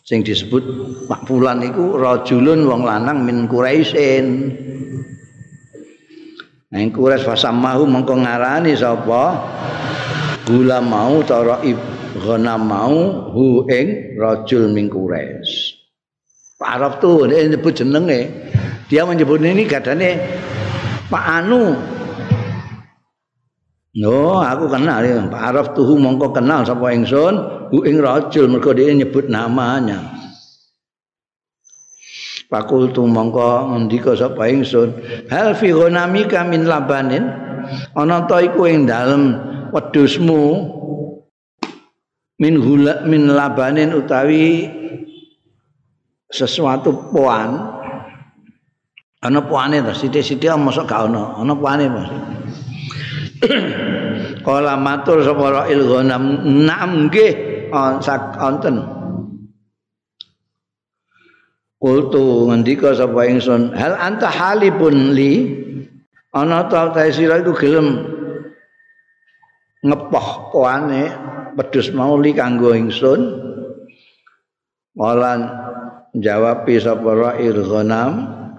[0.09, 0.65] sing disebut
[1.05, 4.27] Pak Fulan iku rajulun wong lanang min Quraisyin.
[6.73, 9.37] Nang Quraisy fasamahu mengko ngarani sapa?
[10.49, 15.77] Gula mau cara ibghana mau hu ing rajul min Quraisy.
[16.57, 18.33] Pak Arab tuh nyebut jenenge.
[18.89, 20.17] Dia menyebut ini gadane
[21.13, 21.77] Pak Anu
[23.99, 25.19] No, aku kenal ya.
[25.27, 27.35] Araf tuhu mongko kenal sapa ingsun,
[27.75, 29.99] bu ing rajul mergo dia nyebut namanya.
[32.47, 34.95] Fakultu mongko ngendika sapa ingsun,
[35.27, 37.27] hal fi ghanamika min labanin?
[37.99, 39.35] Ana ta iku ing dalem
[39.75, 40.43] wedhusmu
[42.39, 44.71] min hula min labanin utawi
[46.31, 47.51] sesuatu puan
[49.19, 52.09] ana puane to sithik-sithik mosok gak ana ana puane Mas
[54.47, 56.23] Kala matur sapa Ra'il Ghanam
[56.67, 58.77] nam nggih wonten
[61.79, 65.35] Kultu ngendika sapa ingsun hal anta halipun li?
[66.35, 68.03] Ana ta ta sira iku gelem
[69.87, 71.07] ngepoh puane
[71.55, 73.21] pedus mau li kanggo ingsun.
[74.99, 75.47] Walan
[76.19, 78.13] jawab sapa Ra'il Ghanam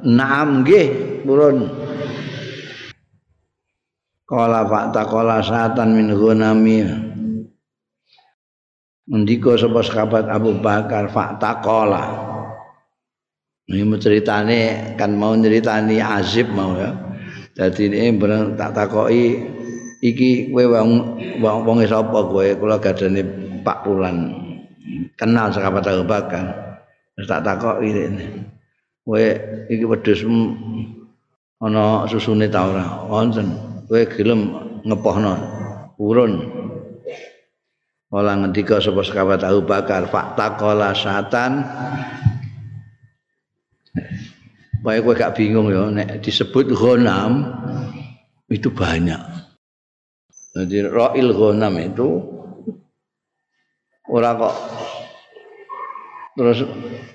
[0.08, 1.68] nam nggih purun
[4.30, 6.86] Kala fakta kala satan min gunami
[9.10, 12.06] Mendiko sapa sahabat Abu Bakar fakta kala
[13.66, 16.94] Ini ceritane kan mau ceritani azib mau ya.
[17.58, 19.58] Jadi ini bener tak takoi
[20.00, 20.90] Iki kowe wong
[21.42, 22.48] wong wong kowe?
[22.56, 23.22] Kula gadane
[23.66, 24.18] Pak Pulan.
[25.18, 26.46] Kenal sahabat Abu Bakar.
[27.18, 28.26] Tak takoki ini.
[29.04, 29.26] Kowe
[29.68, 30.42] iki wedhusmu
[31.60, 33.04] ana susune ta ora?
[33.12, 34.54] Wonten kowe gelem
[34.86, 35.34] ngepohno.
[35.98, 36.34] Urun.
[38.14, 41.62] Ola ngendika sapa sekabat Abu Bakar fakta kola satan
[44.80, 47.52] Baik kowe gak bingung ya nek disebut ghanam
[48.48, 49.20] itu banyak.
[50.56, 52.10] Jadi ra'il ghanam itu
[54.08, 54.56] ora kok
[56.40, 56.64] terus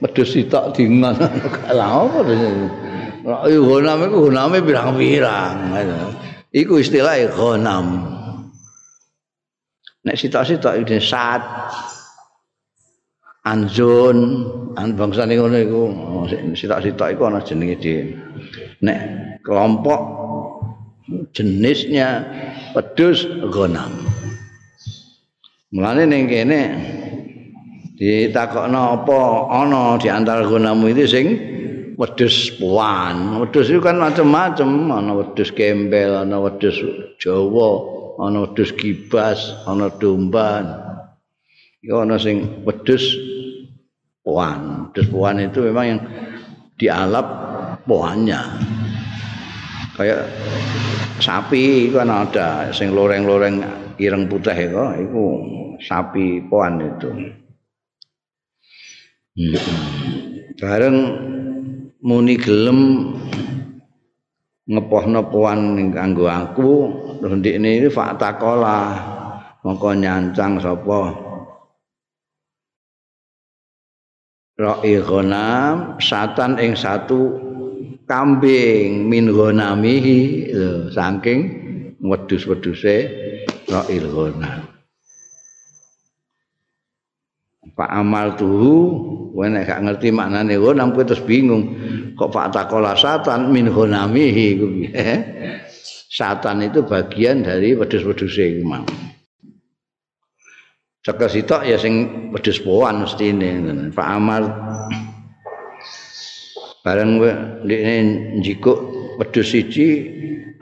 [0.04, 1.16] pedus sitok dingan.
[1.78, 2.20] Lha apa
[3.24, 5.56] ra'il ghanam iku ghaname pirang-pirang
[6.54, 8.14] Iku istilah ghanam.
[10.06, 11.42] Nek sitok-sitok iki sat
[13.42, 14.46] anzun,
[14.78, 15.82] an bangsa ning ngono iku
[16.54, 18.14] sitok-sitok iku ana jenenge dhewe.
[18.86, 18.98] Nek
[19.42, 20.00] kelompok
[21.34, 22.22] jenisnya
[22.70, 23.90] pedus ghanam.
[25.74, 26.60] Mulane ning kene
[27.98, 29.18] ditakokno apa
[29.50, 31.26] ana di antara ghanamu itu sing
[31.94, 33.38] wedhus puan.
[33.42, 36.76] Wedhus itu kan macam-macam, ana wedhus gembel, ana wedhus
[37.22, 37.70] Jawa,
[38.20, 40.62] ana wedhus gibas, ana domba.
[41.84, 43.14] Iku ana sing wedhus
[44.26, 44.90] puan.
[44.90, 46.00] Wedhus puan itu memang yang
[46.78, 47.26] dialap
[47.86, 48.40] puannya.
[49.94, 50.26] Kayak
[51.22, 53.62] sapi itu kan ada sing loreng-loreng
[54.02, 55.22] ireng putih itu, itu
[55.86, 57.10] sapi puan itu.
[59.34, 59.58] Hmm.
[60.58, 60.96] Bareng
[62.04, 62.80] muni gelem
[64.68, 66.72] ning kanggo aku
[67.20, 68.80] terus ndikne iki fakta kola
[69.64, 71.00] mongko nyancang sapa?
[74.54, 77.34] Ra'i ghanam satan ing satu
[78.06, 80.52] kambing min ghanamihi.
[80.94, 81.40] Saking
[81.98, 82.96] wedhus-wedhuse
[83.66, 84.73] Ra'il ghanam
[87.74, 88.78] Pak amal tuhu,
[89.34, 91.74] kowe nek gak ngerti maknane wo nang terus bingung.
[92.14, 94.66] Kok Pak takola satan min honamihi iku
[96.14, 98.86] Satan itu bagian dari wedhus-wedhuse iku mau.
[101.02, 101.94] Cekel sitok ya sing
[102.30, 103.90] wedhus poan mesti ini.
[103.90, 104.46] Pak amal
[106.86, 107.18] bareng
[107.66, 107.94] ndekne
[108.38, 108.78] njikuk
[109.18, 109.88] wedhus siji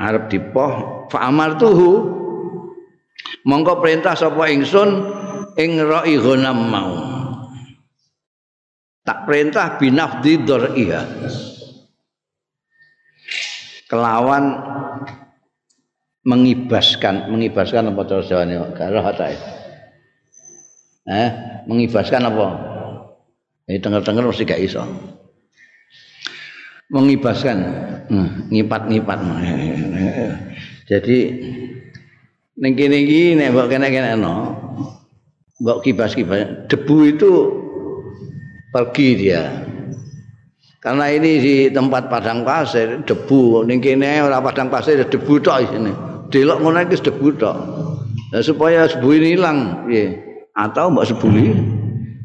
[0.01, 1.92] arep dipoh Pak amal tuhu
[3.44, 4.90] mongko perintah sapa ingsun
[5.59, 6.93] ing ra'i ghanam mau.
[9.03, 11.03] Tak perintah binafdi dzar'iha
[13.93, 14.57] kelawan
[16.25, 19.29] mengibaskan mengibaskan apa terus jawane karo ta
[21.03, 21.31] eh
[21.69, 22.47] mengibaskan apa?
[23.67, 24.83] Ini tengah-tengah mesti gak iso.
[26.91, 27.59] Mengibaskan.
[28.11, 29.19] Hmm, ngipat-ngipat.
[30.91, 31.19] Jadi
[32.59, 34.35] ning kene iki nek mbok kene-kene no
[35.63, 37.31] mbok kibas-kibas debu itu
[38.75, 39.42] pergi dia.
[40.83, 43.63] Karena ini di tempat padang pasir debu.
[43.71, 45.92] Ning kene ora padang pasir debu tok isine
[46.35, 47.56] delok ngono iki debu tok.
[48.35, 50.10] Nah, supaya debu ini hilang ya.
[50.58, 51.54] atau mbok sebuli?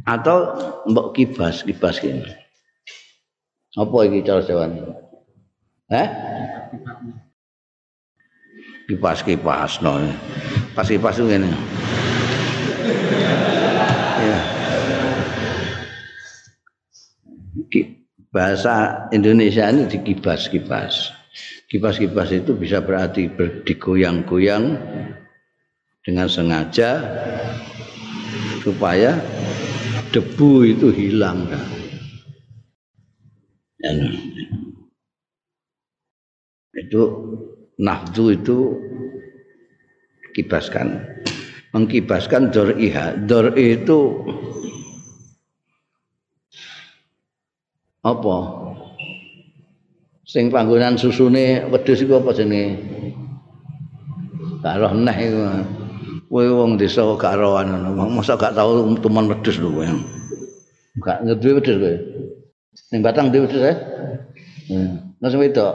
[0.10, 0.58] Atau
[0.90, 2.26] mbok kibas kibas kene.
[3.78, 4.82] Apa iki cara jawane
[5.88, 6.08] eh
[8.92, 10.04] kipas kipas no
[10.76, 11.48] pas kipas ngene
[18.32, 21.14] bahasa Indonesia ini dikibas-kibas.
[21.68, 23.28] Kibas-kibas itu bisa berarti
[23.68, 24.78] digoyang-goyang
[26.06, 27.04] dengan sengaja
[28.64, 29.20] supaya
[30.16, 31.46] debu itu hilang.
[33.78, 33.98] Dan
[36.78, 37.02] itu
[37.78, 38.58] nafdu itu
[40.34, 41.04] kibaskan.
[41.76, 44.00] Mengkibaskan dor'iha dor'i itu
[48.08, 48.36] apa
[50.24, 52.80] sing panggonan susune wedhus iku apa jenenge
[54.64, 55.42] gak roh neh iku
[56.32, 59.88] kowe wong desa gak rohan ngono masa gak tau teman wedhus lho kowe
[61.04, 61.96] gak ngerti wedhus kowe
[62.92, 63.78] ning batang dhewe wedhus eh
[65.18, 65.74] Nah, sing wedok.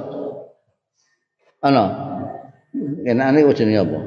[1.64, 1.84] Ana.
[3.06, 3.98] Enake jenenge apa?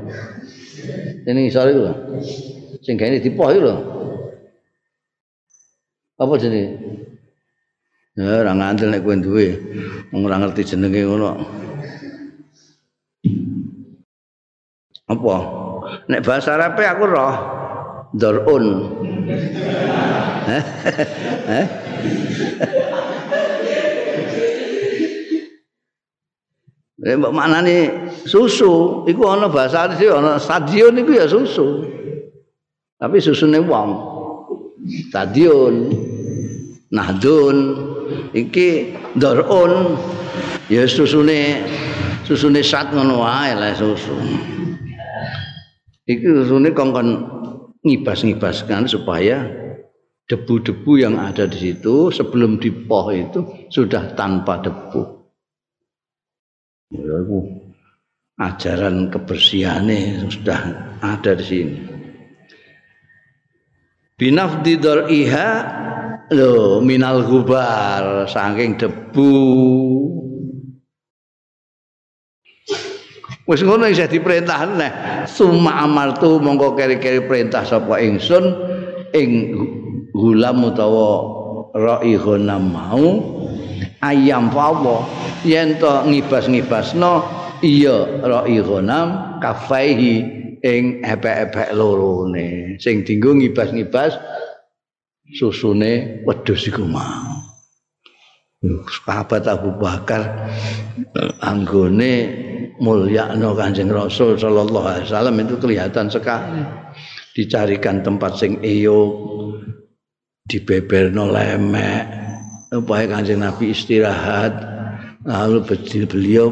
[1.28, 1.84] Ini isore iku.
[2.86, 3.76] Sing gawe dipoh lho.
[6.22, 6.66] Apa jenenge?
[8.16, 9.48] Ya ora ngandel nek kowe duwe.
[10.16, 11.36] Wong ora ngerti jenenge ngono.
[15.12, 15.36] Apa?
[16.08, 17.36] Nek bahasa Arab aku roh
[18.16, 18.66] Dorun.
[20.48, 21.68] Heh.
[27.06, 27.78] Eh mbok maknane
[28.24, 31.84] susu iku ana bahasa iki ana stadion iku ya susu.
[32.96, 33.90] Tapi susune wong.
[35.12, 35.92] Stadion
[36.96, 37.58] nahdun
[38.34, 39.96] iki dorun
[40.72, 41.64] ya susune
[42.26, 44.16] susune sat ngono wae lah susu.
[46.06, 47.08] Iki susune kongkon
[47.86, 49.46] ngibas-ngibaskan supaya
[50.26, 55.16] debu-debu yang ada di situ sebelum dipoh itu sudah tanpa debu.
[56.94, 57.40] ya itu
[58.36, 60.60] ajaran kebersihannya sudah
[61.02, 61.78] ada di sini
[64.20, 64.80] binafdi
[65.10, 65.50] iha
[66.34, 69.34] lo minal gubar saking debu.
[73.46, 74.92] Wis ngono isih diperintah neh.
[75.30, 78.42] Summa amartu mongko keri-keri perintah sapa ingsun
[79.14, 79.54] ing
[80.18, 81.30] gulam utawa
[81.78, 83.22] raihuna mau
[84.02, 85.06] ayam fawo
[85.46, 87.22] yen to ngibas-ngibasno
[87.62, 90.14] iya ra'i ghanam kafaihi
[90.66, 92.82] ing epek-epek lorone.
[92.82, 94.18] Sing dinggo ngibas-ngibas
[95.34, 97.42] susune wedhus iku mau.
[99.06, 100.50] Sahabat Abu Bakar
[101.42, 102.14] anggone
[102.82, 106.66] mulyakno Kanjeng Rasul sallallahu alaihi wasallam itu kelihatan sekali.
[107.36, 109.12] Dicarikan tempat sing eyuk
[110.50, 112.04] dibeberno lemek
[112.74, 114.54] supaya Kanjeng Nabi istirahat.
[115.26, 115.66] Lalu
[116.06, 116.48] beliau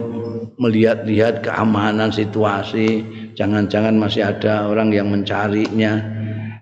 [0.58, 3.06] melihat-lihat keamanan situasi.
[3.34, 5.98] Jangan-jangan masih ada orang yang mencarinya.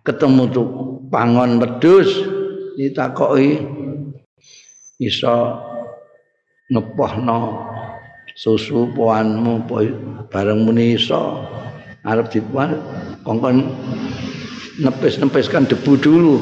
[0.04, 0.68] Ketemu tuh
[1.12, 2.08] pangon wedus
[2.80, 3.60] ditakoi
[5.04, 5.38] iso
[6.72, 7.68] ngepohno
[8.34, 9.68] susu poanmu
[10.32, 11.44] bareng muni iso.
[12.02, 12.82] Arep dipuan
[13.22, 13.62] kongkon
[14.82, 16.42] nepis-nepiskan debu dulu.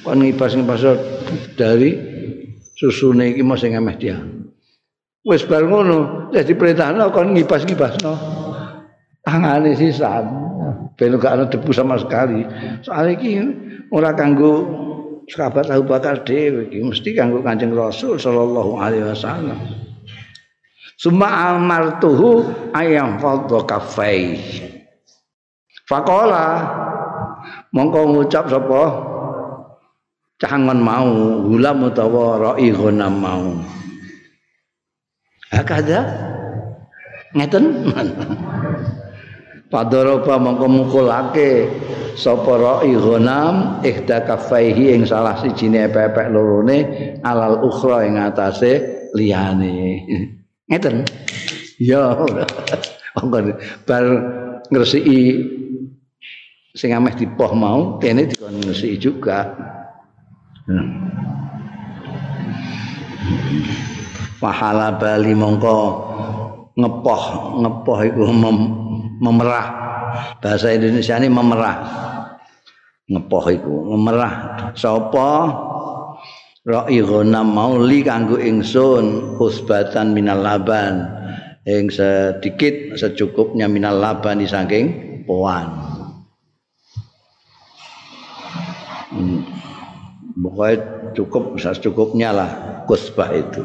[0.00, 0.80] Kon ngibas-ngibas
[1.60, 1.92] dari
[2.72, 4.16] susune iki mesti ngemeh dia.
[5.20, 8.14] Wis bar ngono wis diperintahno kon ngipas-ngipasno
[9.20, 10.24] tangane sisan
[10.96, 12.40] ben gak ana debu sama sekali.
[12.80, 13.36] Soal iki
[13.90, 14.66] ora kanggo
[15.30, 19.58] sahabat Abu Bakar dhewe iki mesti kanggo Kanjeng Rasul sallallahu alaihi wasallam
[21.00, 22.44] Suma amartuhu
[22.76, 24.36] ayam fadha kafai.
[25.88, 26.60] Faqala
[27.72, 28.82] mongko ngucap sapa
[30.36, 31.08] cangon mau
[31.48, 33.48] gulam utawa ra'i ghanam mau.
[35.48, 36.04] Hakada
[37.32, 37.64] ngeten.
[39.70, 41.50] Padoroba mongko mukulake
[42.18, 46.78] sapa ra'i ghanam ihda kafaihi ing salah sijine pepek lorone
[47.22, 50.02] alal ukhra ing atase liyane.
[50.66, 51.06] Ngeten.
[51.78, 52.18] Ya.
[53.18, 53.54] Monggo
[53.86, 54.06] bar
[54.70, 55.18] ngresiki
[56.74, 59.50] sing ameh dipoh mau kene dikon ngresiki juga.
[60.66, 61.10] Hmm.
[64.40, 65.78] pahala bali mongko
[66.74, 67.22] ngepoh
[67.60, 68.24] ngepoh iku
[69.20, 69.66] memerah.
[70.40, 71.76] Bahasa Indonesia ini memerah.
[73.06, 74.32] Ngepoh iku memerah.
[74.74, 75.30] Sapa?
[76.60, 81.08] Ra'i ghanam mauli kanggo ingsun usbatan minal laban.
[81.68, 85.68] Ing sedikit secukupnya minal laban saking poan
[89.14, 89.40] hmm.
[91.14, 92.50] cukup secukupnya lah
[92.90, 93.62] kusbah itu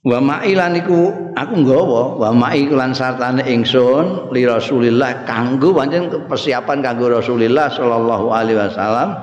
[0.00, 6.80] Wa ma'ilan iku aku nggawa wa ma'i lan sartane ingsun li Rasulillah kanggo pancen persiapan
[6.80, 9.20] kanggo Rasulillah sallallahu alaihi wasallam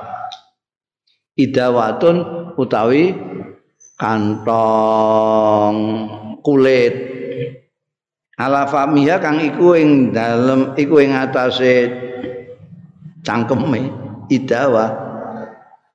[1.34, 2.16] idawatun
[2.54, 3.10] utawi
[3.98, 5.76] kantong
[6.46, 6.94] kulit.
[8.38, 11.90] Ala famiha kang iku ing dalem iku ing atase
[13.26, 13.90] cangkeme
[14.30, 14.94] idawa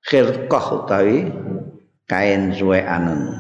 [0.04, 1.32] khirqah utawi
[2.04, 3.32] kain suweanen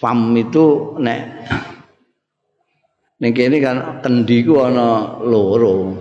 [0.00, 1.20] fam itu nek
[3.20, 5.92] ning kene kan kendi ku ana loro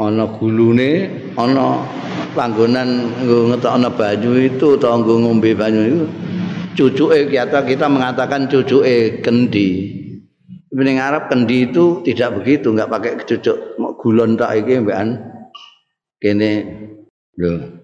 [0.00, 1.84] ana gulune ana
[2.32, 6.04] panggonan nggo ngetokno banyu itu utawa nggo ngombe banyu itu
[6.78, 9.98] cucuke kita kita mengatakan cucuke kendi.
[10.68, 13.56] Ning Arab kendi itu tidak begitu, enggak pakai cucuk
[13.98, 15.18] gulon tak iki mbekan
[16.22, 16.52] kene
[17.34, 17.82] lho.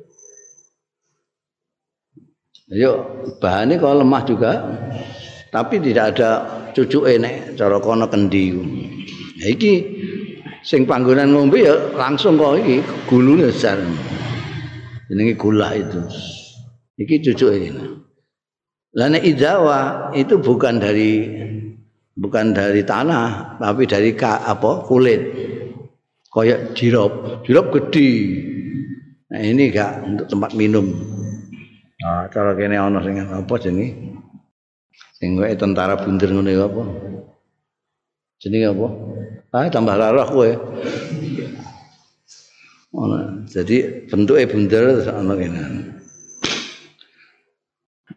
[2.70, 2.92] Yo
[3.42, 4.52] bahannya kalau lemah juga,
[5.54, 6.30] tapi tidak ada
[6.74, 8.58] cucuke nek cara kono kendi.
[9.38, 9.72] Nah, iki
[10.66, 13.78] sing panggonan ngombe ya langsung kok iki gulune besar.
[15.06, 16.02] Jenenge gula itu.
[16.98, 17.86] Iki cucuke ini.
[18.98, 21.30] Lana idawa itu bukan dari
[22.18, 25.22] bukan dari tanah, tapi dari ka, apa kulit.
[26.34, 28.10] Kayak jirop, jirop gede.
[29.30, 30.90] Nah ini gak untuk tempat minum.
[32.02, 34.14] Nah, cara kene ana sing apa jenenge?
[35.24, 36.82] Sing tentara bunder ngono apa?
[38.44, 38.88] Jenenge apa?
[39.56, 40.52] Ah tambah larah kowe.
[43.48, 45.64] jadi bentuknya bunder ana kene.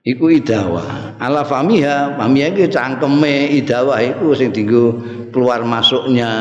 [0.03, 4.99] iku idawa ala famiha famiha iki cangkeme idawa iku sing dienggo
[5.35, 6.31] keluar masuknya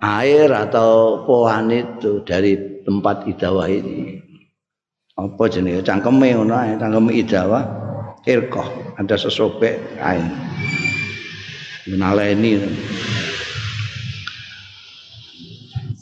[0.00, 4.16] air atau pohon itu dari tempat idawa ini
[5.16, 7.85] apa jenenge cangkeme ngono cangkeme idawa
[8.26, 10.26] irqah ada sesobek air
[11.86, 12.58] menaleni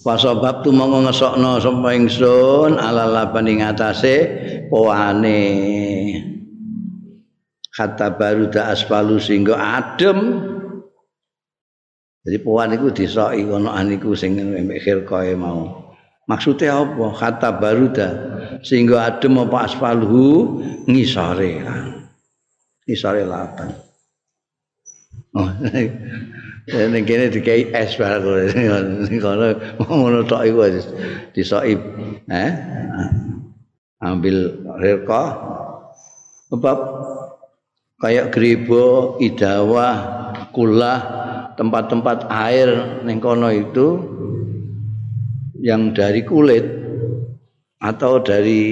[0.05, 4.29] Pasabab tu monggo ngesokno sapa ingsun ala laban ing atase
[4.69, 5.41] pohane
[7.73, 10.45] kata baru da asfalu sehingga adem.
[12.21, 15.73] Jadi puan itu disoki kono aniku sing mikir koe mau.
[16.29, 17.09] Maksudnya apa?
[17.17, 18.09] Kata baru da
[18.61, 21.65] sehingga adem apa asfalu ngisore
[22.85, 23.73] ngisore lapan
[25.37, 25.51] oh
[26.71, 29.53] ini kini dikai es barang ini kono
[29.85, 30.61] ngono tok iku
[31.37, 31.77] disoki
[32.33, 32.53] eh
[34.05, 34.37] ambil
[34.81, 35.25] rilka
[36.53, 36.79] sebab
[37.99, 39.89] kayak gribo, idawa,
[40.53, 41.01] kulah,
[41.57, 43.99] tempat-tempat air ning kono itu
[45.65, 46.63] yang dari kulit
[47.81, 48.63] atau dari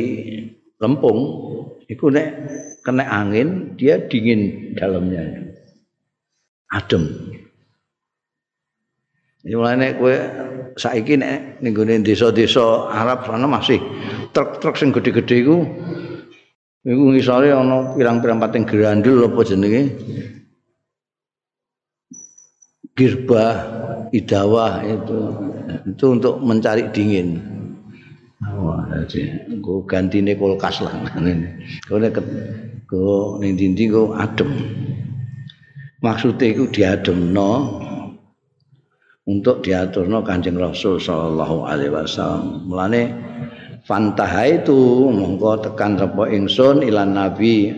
[0.76, 1.20] lempung
[1.86, 2.28] itu nek
[2.82, 5.54] kena angin dia dingin dalamnya
[6.70, 7.08] adem
[9.42, 10.14] ini mulai kue
[10.78, 11.74] saiki nek ning
[12.06, 13.82] desa-desa Arab sana masih
[14.30, 15.56] truk-truk sing gede-gede iku
[16.82, 19.82] Iku ngisore ana pirang-pirang pating grandul apa jenenge?
[22.98, 23.54] Girbah
[24.10, 25.18] idawah itu
[25.86, 27.38] itu untuk mencari dingin.
[28.42, 29.22] Jadi
[29.62, 30.92] go gantine kulkas lah.
[31.86, 32.08] Kone
[32.90, 34.50] go ning dindi go adem.
[36.02, 37.78] Maksudnya itu diademno
[39.22, 42.66] untuk diaturno Kanjeng Rasul sallallahu alaihi wasallam.
[42.66, 43.02] Mulane
[43.86, 47.70] fantaha itu monggo tekan sapa ingsun ilan nabi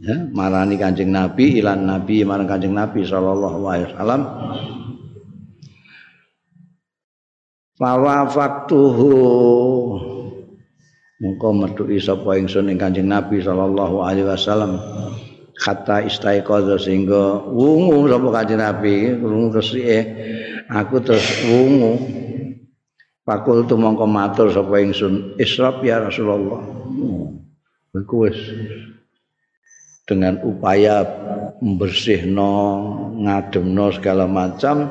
[0.00, 4.22] ya marani kanjeng nabi ilan nabi marang kanjeng nabi sallallahu alaihi wasallam
[7.78, 9.10] fawafaktuhu.
[11.18, 14.78] Monggo metu sapa ingsun ing kanjeng nabi sallallahu alaihi wasallam.
[15.58, 19.98] Kata istaiqadha sehingga wungu sapa kanjeng nabi wungu resike.
[20.70, 21.98] Aku terus wungu.
[23.26, 26.62] Fakul tu mongko matur sapa ingsun israf ya Rasulullah.
[27.98, 28.38] Iku wis
[30.08, 31.04] dengan upaya
[31.60, 32.52] membersihno,
[33.20, 34.88] ngademno segala macam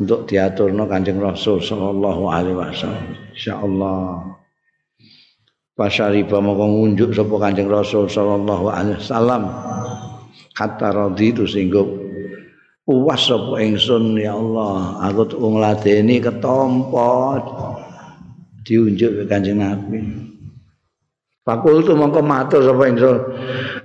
[0.00, 3.06] untuk diaturno Kanjeng Rasul sallallahu alaihi wasallam.
[3.36, 4.02] Insyaallah.
[5.74, 9.52] Pasyariba mongko ngunjuk sapa Kanjeng Rasul sallallahu alaihi wasallam.
[10.54, 11.44] Kata radhi itu
[12.84, 17.40] puas sapa ingsun ya Allah aku tuh ngladeni ketompo
[18.62, 20.00] diunjuk ke Kanjeng Nabi.
[21.44, 23.18] Fakul tu mongko matur sapa ingsun.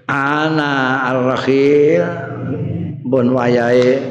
[0.09, 2.01] Ana ar-rakhil
[3.05, 4.01] bon wayahe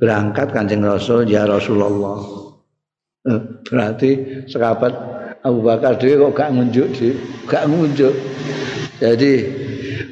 [0.00, 2.24] berangkat Kanjeng Rasul ya Rasulullah.
[3.26, 4.10] Eh, berarti
[4.48, 4.96] sahabat
[5.44, 7.14] Abu Bakar dhewe kok gak ngunjuk dhewe,
[7.52, 8.14] gak ngunjuk.
[8.96, 9.32] Jadi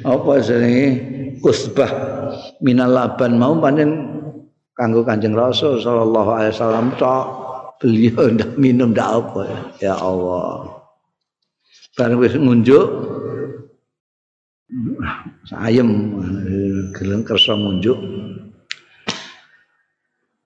[0.04, 0.88] apa jenenge?
[1.44, 1.92] Usbah
[2.64, 3.36] minal laban.
[3.36, 3.90] Mau panen
[4.72, 7.26] kanggo Kanjeng Rasul sallallahu alaihi wasallam tok.
[7.84, 9.44] Beliau ndak minum ndak apa.
[9.76, 10.80] Ya Allah.
[12.00, 12.88] Bareng wis ngunjuk
[15.60, 15.90] ayem
[16.92, 17.98] gelem kersa munjuk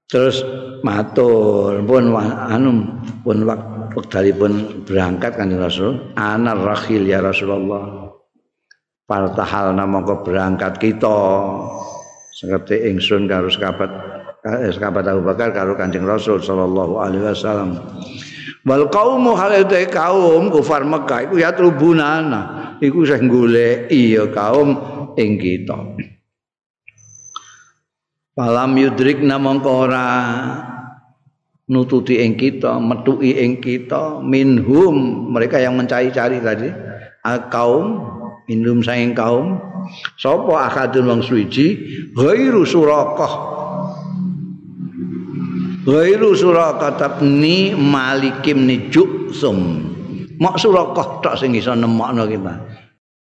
[0.08, 0.40] terus
[0.80, 6.14] matur pun anu pun waktu pun berangkat kan Rasul.
[6.14, 8.12] Ana rakhil ya Rasulullah.
[9.08, 11.18] Partahal namangka berangkat kita.
[12.36, 13.90] Seperti ingsun karo sahabat
[14.46, 17.82] eh, sahabat Abu Bakar karo Kanjeng Rasul sallallahu alaihi wasallam.
[18.62, 24.74] Wal qaumu halate kaum kufar Mekah iku ya trubunana iku sing goleki ya kaum
[25.18, 25.78] ing kita.
[28.38, 30.08] Palam yudrik namangka ora
[31.66, 36.70] nututi ing kita, metuki ing kita minhum mereka yang mencari-cari tadi
[37.50, 38.08] kaum
[38.48, 39.60] minhum saing kaum
[40.16, 41.66] sapa akadun wong suci
[42.16, 43.32] ghairu surakah
[45.84, 49.92] ghairu surakah tabni malikim ni juksum
[50.38, 52.54] mak surakah tok sing iso nemokno kita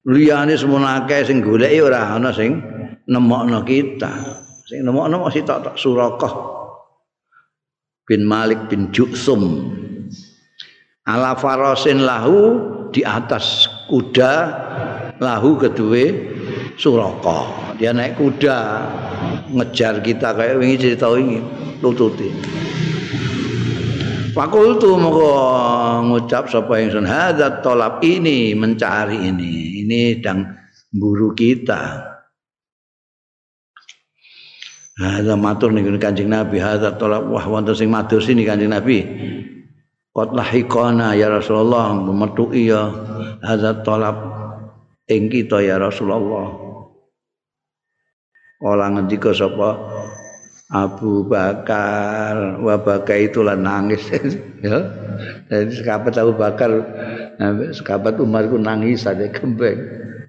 [0.08, 2.56] liyane semono akeh sing goleki ora ana sing
[3.08, 4.12] nemokno kita.
[4.68, 6.32] Sing nemokno masih tak tak surakah
[8.08, 9.74] bin Malik bin Juksum.
[11.08, 12.60] Ala farasin lahu
[12.92, 14.32] di atas kuda
[15.20, 16.04] lahu kedua
[16.76, 18.56] surakah dia naik kuda
[19.56, 21.40] ngejar kita kayak ini cerita ini.
[21.78, 22.26] tututi
[24.38, 29.82] Fakultu moga ngucap sapa ingsun hadat tolap ini mencari ini.
[29.82, 30.54] Ini sedang
[30.94, 32.06] buru kita.
[34.94, 39.02] Hadza matur ning Kanjeng Nabi, hadza tolak wah wonten sing matur sini Kanjeng Nabi.
[40.14, 41.98] Qad lahiqana ya Rasulullah.
[41.98, 42.94] Metuki ya
[43.42, 44.22] hadza tolak
[45.10, 46.46] ing kita ya Rasulullah.
[48.62, 49.82] Kala ngendika sapa
[50.68, 54.04] Abu Bakar, wa bakai itu nangis.
[54.58, 54.74] Ya.
[55.46, 56.66] Jadi sekabat Abu Bakar,
[57.70, 59.78] sekabat Umar itu nangis saja kembeng.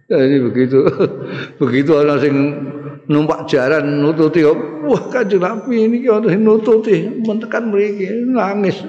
[0.06, 0.86] Jadi begitu,
[1.62, 2.36] begitu orang sing
[3.10, 7.10] numpak jaran nututi wah kanjeng Nabi ini ana nututi?
[7.10, 8.86] Mentekan mriki nangis.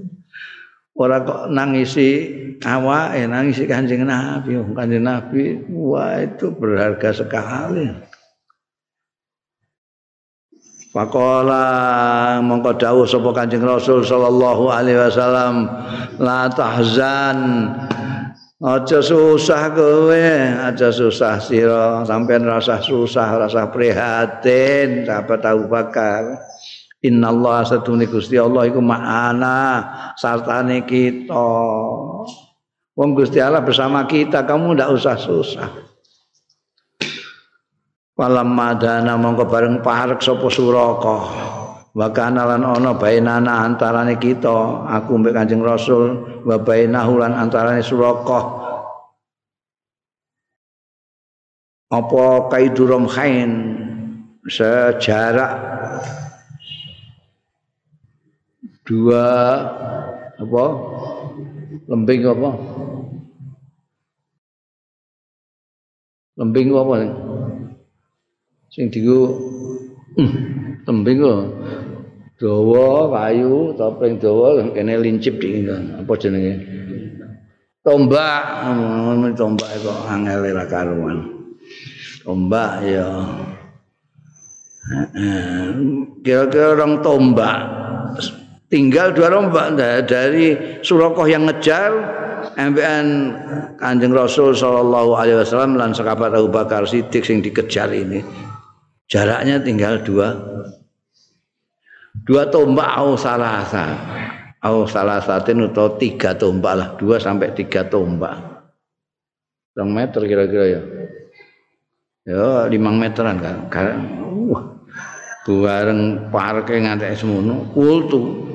[1.00, 2.28] Ora kok nangisi
[2.60, 4.60] awak eh nangisi kanjeng Nabi.
[4.76, 8.09] Kanjeng Nabi wah itu berharga sekali
[10.90, 15.70] Pakola mongko dawuh sapa Kanjeng Rasul sallallahu alaihi wasallam
[16.18, 17.38] la tahzan
[18.60, 20.20] Aja susah kowe,
[20.68, 26.44] aja susah sira, sampean rasa susah, rasa prihatin, sahabat Abu Bakar.
[27.00, 31.56] Innallaha satune Gusti Allah iku ma'ana sartane kita.
[32.92, 35.89] Wong Gusti Allah bersama kita, kamu ndak usah susah.
[38.20, 41.16] Walam madana mongko bareng parek sapa suraka.
[41.96, 47.80] Wa kana lan ana bainana antarane kita, aku mbek Kanjeng Rasul wa bainahu lan antarane
[47.80, 48.60] Suraqah
[51.90, 53.50] apa kaidurum khain?
[54.46, 55.52] Sejarak.
[58.86, 59.26] Dua
[60.38, 60.64] apa?
[61.90, 62.50] Lembing apa?
[66.38, 66.94] Lembing apa
[68.70, 69.34] sing digo
[70.14, 71.42] hmm, lembing kok
[72.40, 76.54] dawa kayu topeng dawa kene lincip di apa jenenge?
[77.84, 78.42] Tombak.
[78.72, 81.18] Ngono tombak kok angel ra karuan.
[82.24, 83.08] Tombak ya.
[86.24, 87.58] Kira-kira orang tombak.
[88.70, 91.90] Tinggal dua tombak dari Surakoh yang ngejar
[92.56, 93.06] MPN
[93.76, 98.22] Kanjeng Rasul Shallallahu Alaihi Wasallam dan sahabat Abu Bakar Siddiq yang dikejar ini
[99.10, 100.28] jaraknya tinggal dua.
[102.24, 103.98] Dua tombak au salasa.
[104.62, 106.88] Au salasatin atau tiga tombak lah.
[106.96, 108.38] Dua sampai tiga tombak.
[109.74, 110.80] Rong meter kira-kira ya.
[112.24, 113.66] Ya lima meteran kan.
[113.66, 113.98] Karena
[115.50, 118.46] bareng parke ngantek semono kultu.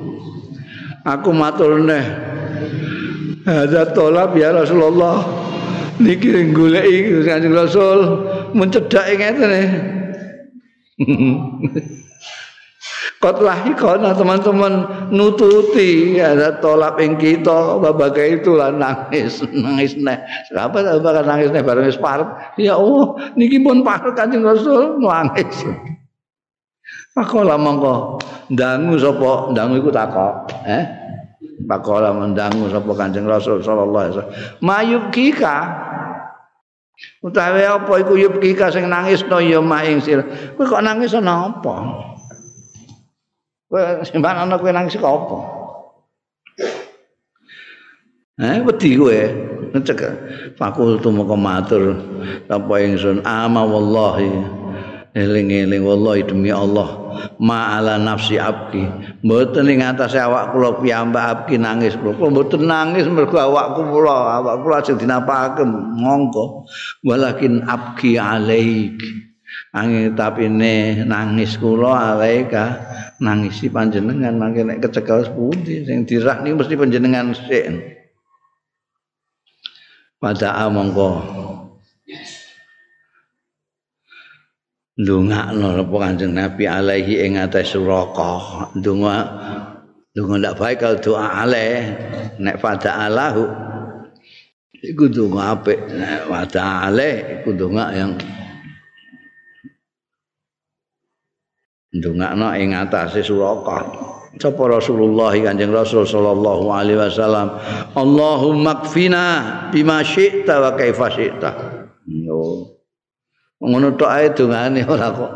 [1.04, 2.04] Aku matur neh.
[3.44, 5.20] Ada tolap ya Rasulullah.
[6.00, 8.24] Niki goleki Kanjeng Rasul.
[8.56, 9.52] Mencedak ngeten
[13.16, 20.20] Kotlah ikona teman-teman nututi ada tolak ing kita babaga itu lah nangis nangis neh.
[20.52, 21.96] Siapa bakal nangis neh bareng wis
[22.60, 25.64] ya Allah niki pun parep kanjeng Rasul nangis.
[27.16, 28.20] Pakola mongko
[28.52, 29.56] dangu sapa?
[29.56, 30.84] Dangu iku takok eh?
[31.64, 34.34] Pakola mendangu sapa kanjeng Rasul sallallahu alaihi wasallam?
[34.60, 35.58] Mayub kika
[37.26, 40.22] utawi apa iku yub kika sing nangis no ya maing sir
[40.54, 41.74] kowe kok nangis ana apa?
[43.66, 45.38] Kowe simpan ana kowe nangis kok apa?
[48.38, 49.20] Eh wedi kowe.
[49.76, 50.00] ngecek.
[50.56, 51.98] Fakultu moko matur.
[52.48, 53.20] Apa ingsun?
[53.26, 54.30] Ama wallahi
[55.16, 57.06] eling-eling wallahi demi Allah
[57.40, 58.84] ma ala nafsi abki.
[59.24, 61.96] Mboten ing atase awak kula piyambak abki nangis.
[61.96, 64.44] Kula mboten nangis mergo awak kula?
[64.44, 66.68] Awak kula sing dinapake mongko
[67.08, 69.00] walakin abki alaik.
[69.72, 72.76] Angin tapi ne nangis kula alaika
[73.24, 77.64] nangisi panjenengan mangke nek kecekel pundi sing niku mesti panjenengan sik.
[80.16, 81.08] Pada mongko
[84.96, 89.16] ndongakno apa Kanjeng Nabi alaihi ing atas suraka ndonga
[90.16, 91.84] ndonga ndak baik kalau doa alaih
[92.40, 93.44] nek pada alahu
[94.80, 95.78] iku ndonga apik.
[95.92, 98.12] Nek pada alaih iku ndonga yang
[101.92, 103.84] ndongakno ing atase suraka
[104.40, 107.56] sapa Rasulullah Kanjeng Rasul sallallahu alaihi wasallam?
[107.92, 109.24] Allahumma kfina
[109.72, 111.50] bima syi'ta wa kaifa syi'ta.
[112.08, 112.75] Yo
[113.56, 115.32] ngono tok ae dongane ora kok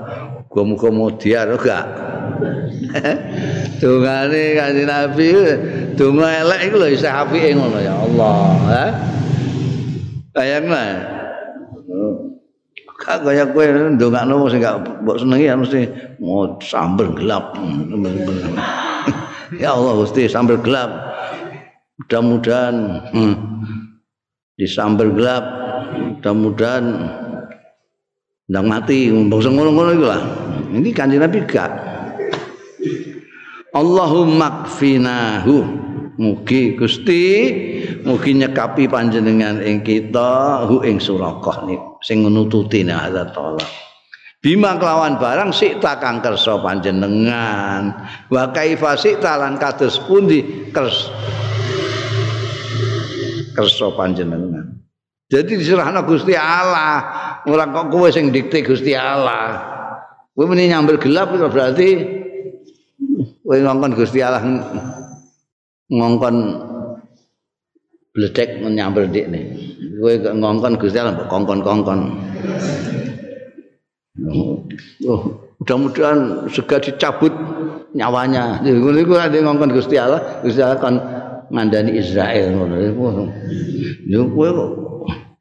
[0.51, 1.87] muga-muga modiar gak
[3.81, 5.29] dongane kanjeng Nabi
[5.97, 8.85] donga elek iku lho isih apike ngono ya Allah ha
[10.37, 10.85] bayangna
[13.01, 13.65] Kak kaya kowe
[13.97, 15.89] ndongakno sing gak mbok senengi ya mesti
[16.21, 17.57] mau sambel gelap.
[19.57, 20.93] ya Allah Gusti sambel gelap.
[21.97, 22.77] Mudah-mudahan
[23.17, 23.35] hmm,
[24.61, 25.45] di sambel gelap
[26.21, 26.85] mudah-mudahan
[28.51, 30.23] ndang mati mbok ngono-ngono iku lah.
[30.75, 31.71] Ini kanjeng Nabi gak.
[33.71, 35.87] Allahumma kfinahu.
[36.21, 37.49] Mugi Gusti
[38.05, 43.65] mugi nyekapi panjenengan ing kita hu ing surakoh nih sing nututi ada tolak
[44.45, 48.05] bima kelawan barang sik kang kersa panjenengan.
[48.29, 51.09] Wa kaifa sik lan kados pundi kers
[53.57, 54.80] kersa panjenengan
[55.31, 57.07] jadi diserahno Gusti Allah
[57.47, 59.63] ora kok kowe sing dikte Gusti Allah.
[60.35, 61.89] Kowe meni nyambel gelap berarti
[63.47, 64.43] kowe ngongkon Gusti Allah
[65.87, 66.37] ngongkon
[68.11, 69.41] bledek menyambel dikne.
[70.03, 72.01] Kowe ngongkon Gusti Allah mbok kongkon-kongkon.
[75.07, 75.23] Oh,
[75.63, 77.31] mudah-mudahan segera dicabut
[77.95, 78.67] nyawanya.
[78.67, 80.95] Ngono iku ada ngongkon Gusti Allah, Gusti Allah kan
[81.55, 82.75] ngandani Israel ngono.
[84.11, 84.90] Lho kowe kok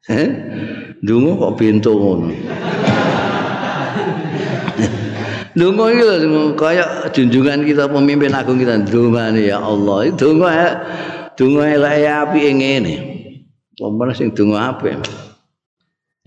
[0.08, 0.30] eh
[1.00, 2.28] Dungo kok pintu ngono.
[5.56, 10.12] Dungo iki lho kaya junjungan kita pemimpin agung kita dungane ya Allah.
[10.12, 10.46] Dungo
[11.40, 12.94] dungo elek api ngene.
[13.80, 15.00] Pomone sing dungo apik.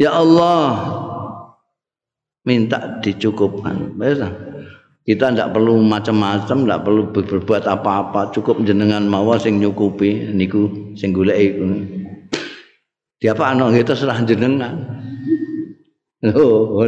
[0.01, 0.73] Ya Allah
[2.49, 3.93] minta dicukupkan.
[4.01, 4.19] Wis
[5.03, 11.13] kita tidak perlu macam-macam, tidak perlu berbuat apa-apa, cukup jenengan mawon sing nyukupi niku sing
[11.13, 12.02] golek iku.
[13.23, 14.75] Diapa anak kita serah jenengan.
[16.35, 16.83] Oh,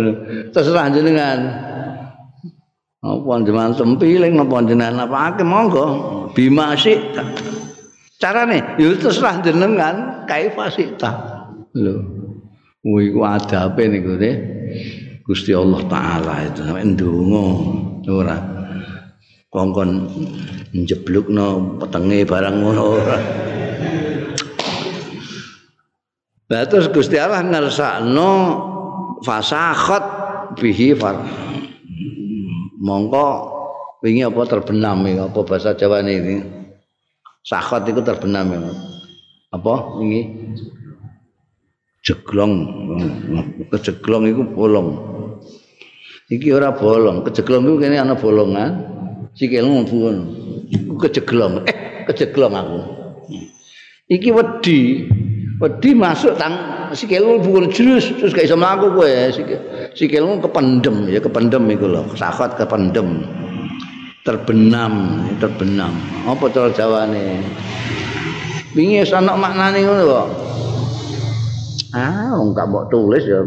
[0.51, 1.39] terserah jenengan.
[2.99, 5.87] Apa jenengan tempiling apa jenengan apa ake monggo
[6.35, 6.99] bima sik.
[8.19, 10.67] Carane ya terserah jenengan kaifa
[10.99, 11.11] ta.
[11.71, 12.03] Lho.
[12.83, 14.31] Kuwi ku adabe niku de.
[15.23, 17.45] Gusti Allah taala itu ndonga
[18.11, 18.37] ora
[19.47, 20.03] kongkon
[20.75, 22.87] njeblukno petenge barang ngono.
[26.45, 28.31] Lah terus Gusti Allah ngersakno
[29.25, 30.03] fasakhat
[30.61, 31.17] bihi far.
[32.77, 33.27] Mongko
[34.05, 36.45] wingi apa terbenam iki apa bahasa Jawa ini.
[37.41, 38.61] Sakhat itu terbenam ya.
[39.53, 40.53] Apa wingi?
[42.05, 42.53] Jeglong.
[43.73, 44.89] Kejeglong itu bolong.
[46.25, 48.93] Iki ora bolong, kejeglong itu kene ana bolongan.
[49.33, 50.15] Sikilmu pun.
[51.01, 51.65] Kejeglong.
[51.65, 52.79] Eh, kejeglong aku.
[54.09, 54.81] Iki wedi.
[55.55, 56.51] Wedi masuk tang
[56.91, 59.11] sikilmu bukan jurus terus gak iso mlaku kowe.
[59.95, 63.23] Sikilmu kependem ya kependem iku lho sakot kependem.
[64.25, 65.95] Terbenam terbenam.
[66.27, 67.45] Apa cara jawane?
[68.75, 70.27] Wingi wis ana maknane ngono kok
[71.95, 73.39] ah wong gak mbok tulis ya.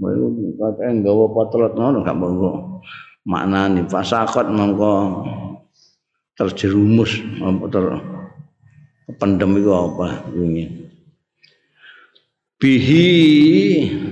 [0.00, 2.82] Kata nggawa potlot ngono gak mbok
[3.28, 3.86] maknane.
[3.86, 5.22] Fasakot mongko
[6.34, 7.22] terjerumus
[7.70, 7.84] ter
[9.06, 10.79] kependem iku apa wingi
[12.60, 13.08] bihi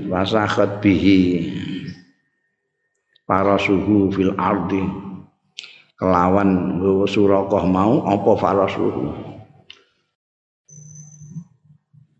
[0.08, 1.52] wasakhat bihi.
[3.28, 4.80] Para suhu fil ardi.
[5.98, 6.80] Kelawan
[7.10, 9.28] surakoh mau apa farasuhu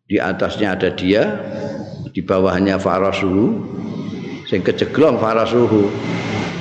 [0.09, 1.22] di atasnya ada dia
[2.16, 3.61] di bawahnya farasuhu
[4.49, 5.93] sing kejeglong farasuhu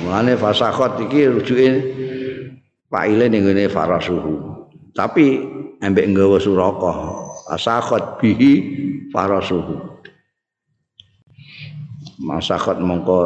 [0.04, 1.68] mulane fasakhat iki rujuke
[2.92, 5.40] paile ning ngene farasuhu tapi
[5.80, 6.96] embek nggawa surakoh
[7.48, 8.52] asakhat bihi
[9.14, 9.98] farasuhu
[12.18, 13.18] masakhat mongko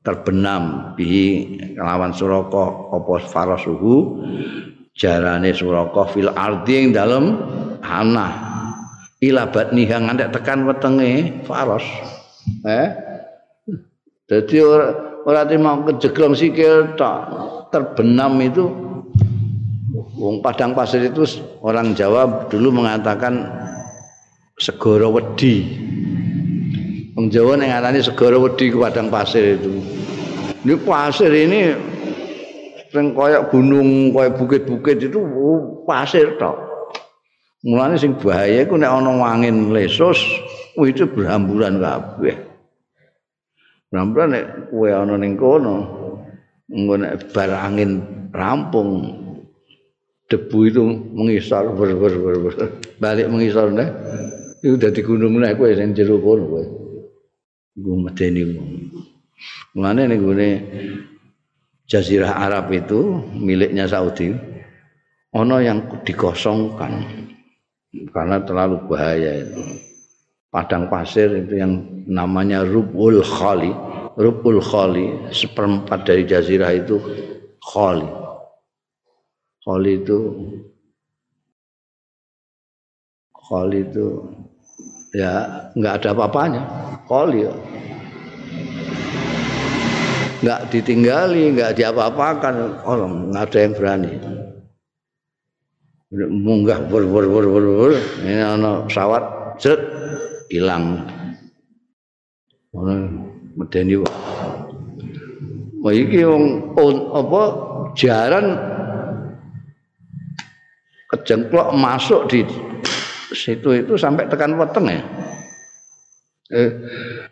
[0.00, 4.24] terbenam bihi kelawan suraka apa farasuhu
[4.96, 7.38] jarane suraka fil ardi ing dalem
[7.80, 8.32] tanah.
[9.20, 11.84] Ila batniha ngantek tekan wetenge faros.
[12.64, 12.88] Eh?
[14.24, 14.96] Dadi ora
[15.28, 17.28] ora mau kejeglong sikil tak
[17.68, 18.64] terbenam itu
[20.16, 21.26] wong padang pasir itu
[21.60, 23.44] orang Jawa dulu mengatakan
[24.60, 25.64] segoro wedi
[27.16, 29.80] wong Jawa ning ngarani segoro wedi ke padang pasir itu
[30.68, 31.60] ini pasir ini
[32.92, 36.70] sing kaya gunung kaya bukit-bukit itu oh, pasir tok
[37.60, 40.16] Mulane sing bahaya iku nek ana angin lesus,
[40.80, 42.32] itu berhamburan kabeh.
[43.92, 45.76] Berhamburan nek kowe ana ning kono,
[46.72, 48.00] engko nek bar angin
[48.32, 49.12] rampung
[50.32, 50.82] debu itu
[51.12, 52.54] mengisar ber ber ber, ber.
[52.96, 53.92] balik mengisar nek
[54.60, 56.64] itu dadi gunung nek kowe sing jero kono kowe.
[57.76, 58.42] Iku medeni
[59.72, 60.48] Mulane ning gone
[61.90, 64.30] Jazirah Arab itu miliknya Saudi,
[65.34, 67.26] ono yang dikosongkan.
[68.14, 69.82] karena terlalu bahaya itu.
[70.50, 73.70] Padang pasir itu yang namanya Rubul Khali.
[74.18, 76.98] Rubul Khali, seperempat dari jazirah itu
[77.62, 78.06] Khali.
[79.62, 80.18] Khali itu
[83.30, 84.06] Khali itu
[85.14, 85.32] ya
[85.74, 86.62] nggak ada apa-apanya.
[87.06, 87.52] Khali ya.
[90.40, 92.54] Nggak ditinggali, nggak diapa-apakan.
[92.86, 94.12] Orang nggak ada yang berani.
[96.10, 97.92] munggah bur bur bur bur bur
[98.26, 99.22] ini ana pesawat
[99.62, 99.78] jet
[100.50, 101.06] ilang
[102.74, 103.06] ana
[103.54, 103.94] medeni
[105.78, 106.74] wah iki wong
[107.14, 107.42] apa
[107.94, 108.58] jaran
[111.14, 112.42] kejengklok masuk di
[113.32, 115.02] situ itu sampai tekan weteng ya
[116.50, 116.70] eh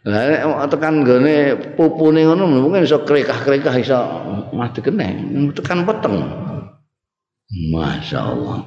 [0.07, 3.99] lah tekan gone pupune ngono mungkin iso krekah-krekah iso
[4.55, 5.09] mati kene
[5.55, 6.47] tekan weteng
[7.49, 8.61] Masya Allah.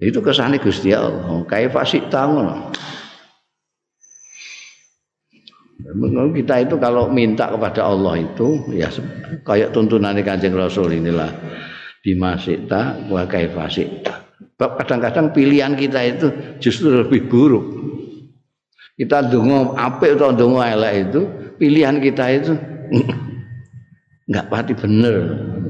[0.00, 1.44] Itu kesannya Gusti Allah.
[1.44, 2.72] Kayak fasik tangan.
[6.32, 8.88] Kita itu kalau minta kepada Allah itu ya
[9.44, 11.28] kayak tuntunan kanjeng Rasul inilah
[12.00, 13.68] bima sita wa kaifa
[14.54, 14.78] sita.
[14.78, 16.26] Kadang-kadang pilihan kita itu
[16.62, 17.66] justru lebih buruk.
[18.94, 21.26] Kita dungo apik atau dungo elek itu
[21.58, 22.54] pilihan kita itu
[24.30, 25.14] enggak pasti bener.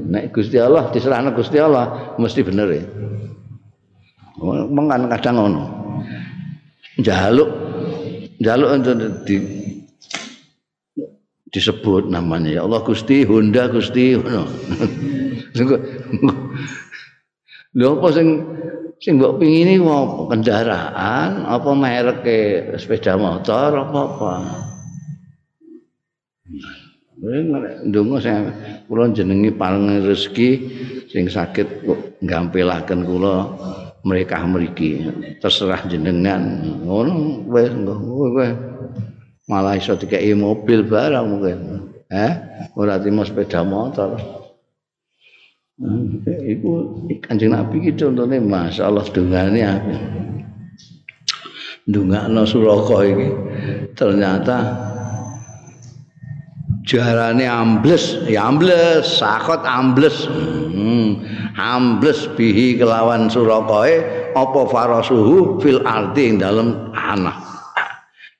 [0.05, 2.85] nek Gusti Allah diserahno Gusti Allah mesti bener ya.
[4.69, 5.63] Mengan kadang ngono.
[7.01, 7.49] Jaluk
[8.37, 9.41] jaluk untuk di,
[11.49, 14.45] disebut namanya ya Allah Gusti Honda Gusti ngono.
[17.75, 18.27] Lho apa sing
[19.03, 22.23] sing mbok pingini apa kendaraan apa merek
[22.79, 24.33] sepeda motor apa apa.
[27.83, 28.35] ndonga sing
[28.87, 30.49] kula jenengi paling rezeki
[31.11, 31.67] sing saged
[32.23, 33.43] gampelaken kula
[34.07, 35.11] mereka mriki.
[35.43, 36.63] Terserah jenengan.
[36.87, 37.75] Ngono wis
[39.51, 41.59] malah iso dikeki mobil barang mungkin.
[42.07, 42.33] Eh
[42.79, 44.44] ora timo sepeda motor
[46.55, 49.93] iku kanjeng nabi iki contone masyaallah dungane aku.
[51.85, 53.27] Ndungakno suraka iki
[53.93, 54.57] ternyata
[56.87, 60.31] jarane ambles ya ambles sakot ambles.
[60.75, 61.23] Hmm.
[61.55, 64.03] ambles bihi kelawan surakae
[64.35, 67.35] apa farasuhu fil ardi ing dalem anak.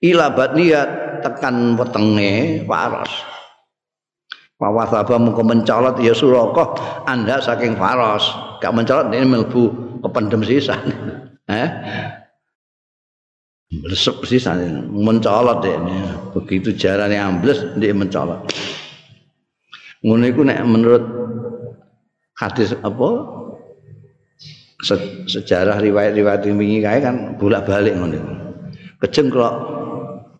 [0.04, 3.35] Ila niat tekan wetenge faras
[4.56, 8.24] Pawasaba muka mencolot ya suraka anda saking faras
[8.64, 9.64] gak mencolot ini melbu
[10.00, 10.80] kependem sisa
[11.52, 11.70] eh
[13.84, 14.40] Lesep sih
[14.88, 15.76] mencolot deh
[16.32, 18.48] begitu jarane ambles dia mencolot.
[20.06, 21.04] Ngono iku nek menurut
[22.38, 23.10] hadis apa
[24.86, 24.96] se
[25.28, 28.22] sejarah riwayat-riwayat wingi kae kan bolak-balik ngono.
[29.02, 29.56] Kejengklok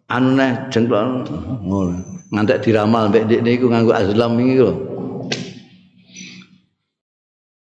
[0.08, 1.28] anu neh jengklok
[1.66, 2.15] ngono.
[2.36, 4.72] Ngantek diramal mbek ndekne iku nganggo azlam iki lho.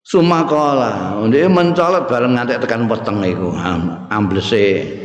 [0.01, 3.53] Sumakola, dia mencolot bareng ngantek tekan weteng iku
[4.09, 4.97] amblese.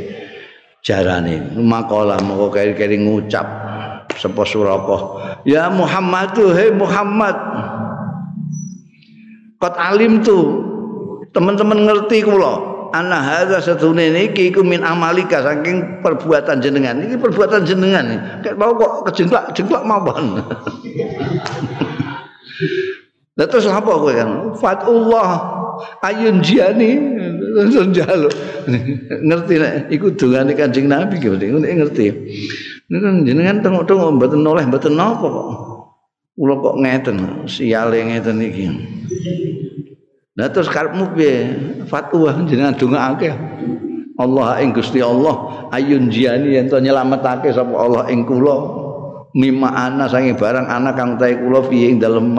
[0.83, 1.55] jarane.
[1.57, 3.47] Makola moko keri-keri ngucap
[4.19, 4.99] sapa suraka.
[5.47, 7.37] Ya Muhammad hei Muhammad.
[9.63, 10.39] Kot alim tu
[11.31, 17.65] teman-teman ngerti kula ana hadza satune niki iku min amalika saking perbuatan jenengan iki perbuatan
[17.65, 18.07] jenengan
[18.45, 20.39] kok mau kok kejengklak jengklak mawon
[23.33, 24.53] Lah terus apa kowe kan?
[24.61, 25.31] Fatullah
[26.05, 27.01] ayun jiani
[27.57, 28.33] langsung jaluk.
[29.29, 32.07] ngerti nek iku dongane Kanjeng Nabi ki ngerti.
[32.93, 35.49] Niku jenengan tengok-tengok mboten noleh mboten napa kok.
[36.33, 37.17] Kula kok ngeten,
[37.49, 38.65] siale ngeten iki.
[40.33, 41.37] Lah terus karepmu piye?
[41.85, 43.31] Fatwa jenengan dongake.
[44.17, 48.81] Allah ing Gusti Allah ayun jiani yen to nyelametake sapa Allah ing kula.
[49.33, 52.37] Mimma ana sange barang anak kang tae kula piye ing dalem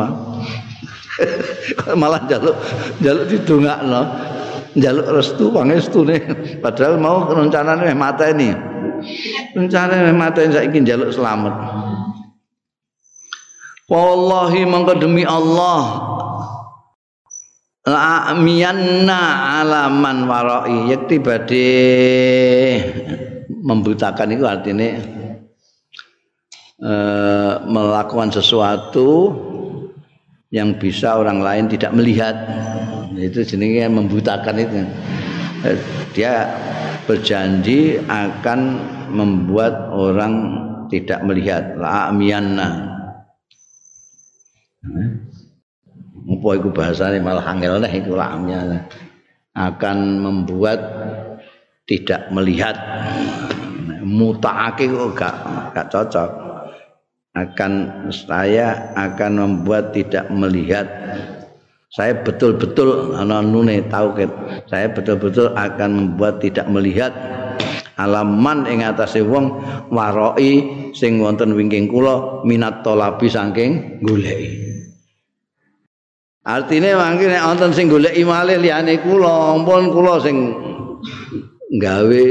[2.02, 2.58] malah jaluk
[3.02, 4.02] jaluk didongakno.
[4.74, 6.18] Jaluk restu pangestune.
[6.58, 8.50] Padahal mau rencanane meh mateni.
[9.54, 11.54] Rencana meh mateni saiki jaluk selamat.
[13.86, 16.13] Wallahi mangko demi Allah
[17.84, 19.20] la miyanna
[19.60, 21.70] alaman warai yakti badhe
[23.64, 24.90] membutakan itu artinya
[26.84, 29.36] uh, melakukan sesuatu
[30.54, 32.36] yang bisa orang lain tidak melihat.
[33.18, 34.86] Itu jenenge membutakan itu.
[36.14, 36.46] Dia
[37.10, 38.60] berjanji akan
[39.10, 40.34] membuat orang
[40.94, 41.74] tidak melihat.
[41.78, 42.14] La
[46.44, 48.84] apa iku bahasane malah angel neh iku lamnya
[49.56, 50.80] akan membuat
[51.88, 52.76] tidak melihat.
[54.04, 55.36] Mutaake kok gak
[55.72, 56.30] gak cocok.
[57.34, 57.72] Akan
[58.12, 60.84] saya akan membuat tidak melihat.
[61.96, 64.28] Saya betul-betul ana nune tauhid
[64.68, 67.16] saya betul-betul akan membuat tidak melihat.
[67.96, 69.64] Alaman ing atase wong
[69.94, 74.73] waroi sing wonten wingking kula minat tolabi saking goleki
[76.44, 80.52] Artine mangke nek wonten sing goleki malih liyane kula, ampun kula sing
[81.80, 82.26] gawe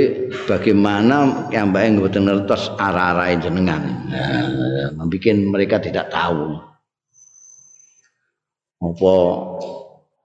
[0.44, 3.82] bagaimana yang mboten ngertos arah-arahe jenengan.
[4.92, 6.60] Nah, bikin mereka tidak tahu.
[8.84, 9.14] Apa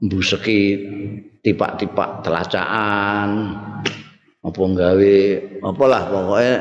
[0.03, 0.59] mbuseki
[1.41, 3.55] tipak-tipak telacaan
[4.43, 5.15] apa gawe
[5.63, 6.55] apalah pokoknya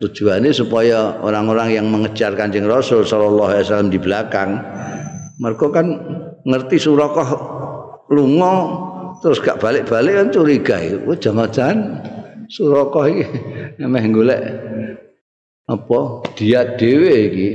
[0.00, 4.50] tujuannya supaya orang-orang yang mengejar Kanjeng Rasul sallallahu alaihi wasallam di belakang
[5.40, 5.86] mereka kan
[6.46, 7.30] ngerti Surakoh
[8.14, 8.54] lunga
[9.18, 10.76] terus gak balik-balik kan curiga.
[10.78, 11.78] Itu jangan-jangan
[12.46, 13.26] Surakoh iki
[13.82, 14.42] emeh golek
[15.66, 16.00] apa?
[16.38, 17.48] Dia dhewe iki.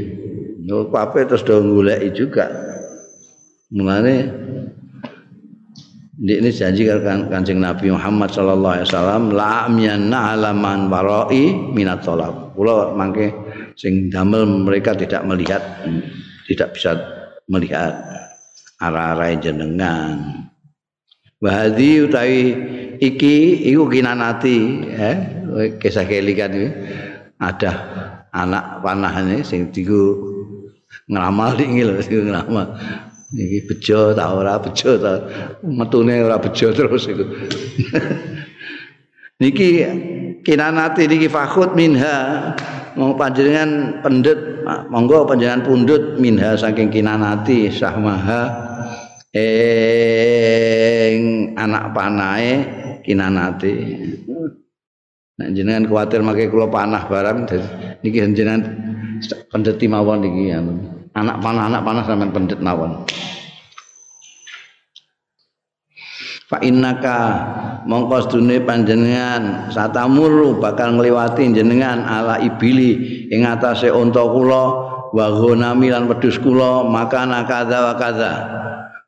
[0.72, 2.48] Pape terus do goleki juga.
[3.76, 4.30] Mulane
[6.22, 12.56] ini janji kan kancing Nabi Muhammad sallallahu alaihi wasallam la amyanna alaman warai minat talab.
[12.56, 13.34] Kula mangke
[13.76, 15.60] sing damel mereka tidak melihat
[16.46, 16.94] tidak bisa
[17.50, 18.21] melihat
[18.82, 20.50] arah-arah jenengan.
[21.42, 22.42] Wahadi utawi
[22.98, 24.58] iki iku kinanati
[24.90, 25.18] eh
[25.78, 26.70] kisah kelikan iki.
[27.42, 27.72] Ada
[28.30, 30.30] anak panahane sing diku
[31.10, 32.78] ngramal iki lho sing ngramal
[33.34, 35.26] iki bejo ta ora bejo ta
[35.66, 37.26] metune ora bejo terus iku.
[39.42, 39.70] Niki
[40.46, 42.54] kinanati niki fakhut minha.
[42.92, 44.38] Mau panjenengan pendut
[44.94, 48.71] monggo panjenengan pundut minha saking kinanati sahmaha
[49.32, 51.22] ing
[51.56, 52.52] anak panae
[53.02, 53.74] kinanati
[55.40, 57.48] nek jenengan kuwatir make kula panah barang
[58.04, 58.62] niki jenengan
[59.48, 60.52] pendeti mawon niki
[61.16, 63.04] anak panah anak panah sampean pendet mawon.
[66.52, 67.20] Fa innaka
[67.88, 74.64] mongko sedune panjenengan satamuru bakal ngliwati jenengan ala ibili ing atase unta kula
[75.16, 78.32] wa ghanami lan wedhus kula makana kadza wa kadza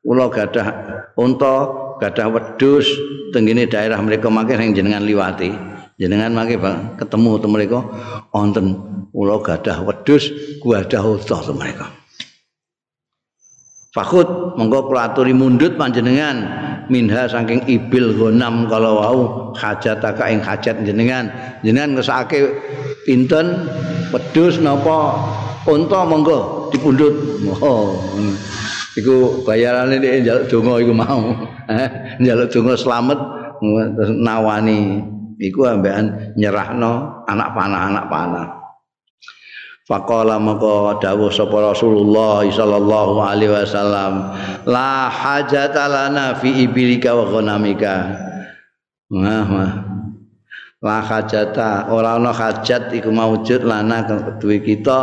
[0.03, 0.67] kula gadah
[1.15, 1.55] unta
[2.03, 2.87] gadah wedhus
[3.31, 5.49] tenggene daerah mereka mangke sing jenengan liwati.
[5.95, 6.59] Jenengan mangke
[6.99, 7.79] ketemu temu mereka
[8.35, 8.65] wonten.
[9.15, 10.29] Kula gadah wedhus
[10.59, 11.87] gadah unta temu mereka.
[13.95, 16.61] Fakut monggo kula aturi mundut panjenengan.
[16.91, 19.19] Minha saking ibil gonam kalau wau
[19.55, 21.31] hajat ing hajat jenengan.
[21.63, 22.59] Jenengan ngesake
[23.07, 23.71] pinten?
[24.11, 25.15] Wedhus napa?
[25.63, 27.15] Unta monggo dipundhut.
[27.63, 27.95] Oh
[28.97, 31.21] iku bayarane nek njaluk donga iku mau
[31.69, 31.89] eh
[32.21, 33.19] njaluk donga slamet
[33.97, 35.01] terus nawani
[35.39, 38.47] iku ambekan nyerahno anak panah anak panah
[39.83, 44.31] Faqala maka dawuh sapa Rasulullah sallallahu alaihi wasallam
[44.63, 48.15] la hajata lana fi ibilika wa ghanamika.
[49.11, 49.71] Wah, wah.
[50.79, 54.99] La hajata ora ana hajat iku maujud lana kedue kita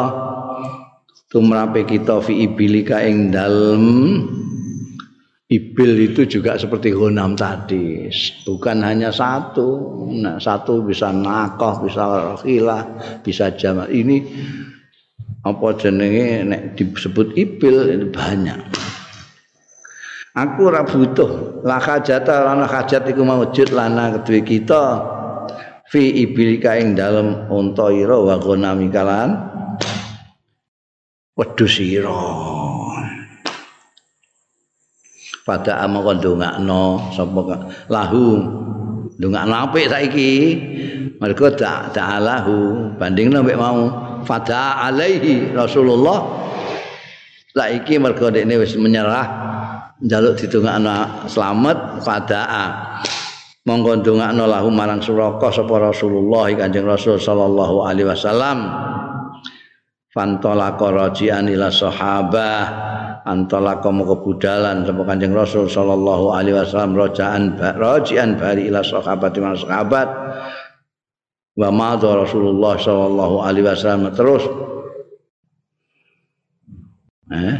[1.31, 3.85] tumrape kita fi ibilika ing dalem.
[5.51, 8.07] Ibil itu juga seperti honam tadi.
[8.47, 9.99] Bukan hanya satu.
[10.14, 12.87] Nah, satu bisa nakoh bisa khilah
[13.26, 13.91] bisa jamak.
[13.91, 14.31] Ini
[15.43, 18.62] apa jenenge nek disebut ibil itu banyak.
[20.39, 21.62] Aku ora butuh.
[21.66, 25.03] La hajata ana hajat iku maujud lana kedue kita
[25.91, 29.35] fi ibilika ing dalem unta ira wa gonami kalan
[31.41, 32.20] wedhus ira
[35.49, 38.38] pada amang ndongakno sapa lahu.
[39.16, 40.32] Ndongakno apik saiki?
[41.20, 43.88] Mergo tak ta'alahu bandingno mek mau.
[44.24, 46.28] Fada alaihi Rasulullah.
[47.57, 49.26] Saiki mergo dekne wis menyerah
[50.01, 52.64] njaluk ditungakno selamat fadaa
[53.68, 58.59] monggo ndongakno lahu marang suraka sapa Rasulullah Kanjeng Rasul sallallahu alaihi wasallam
[60.11, 62.63] fantolaka rajian ila sahabah.
[63.21, 69.55] Antolaka moko budalan sapa Kanjeng Rasul sallallahu alaihi wasallam rajaan rajian bali ila sahabat ila
[69.55, 70.09] sahabat.
[71.55, 74.45] Wa madha Rasulullah sallallahu alaihi wasallam terus.
[77.31, 77.57] Eh?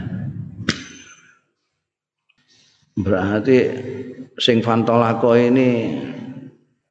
[2.98, 3.59] Berarti
[4.40, 6.01] sing fantolaka ini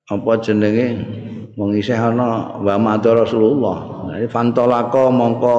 [0.08, 0.88] apa jenenge?
[1.60, 5.56] Wong isih ana wa madha Rasulullah fantolako mongko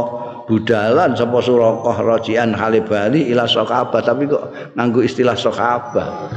[0.51, 6.35] budalan sapa surakah rajian halibali ila sokabah tapi kok nganggo istilah sokabah?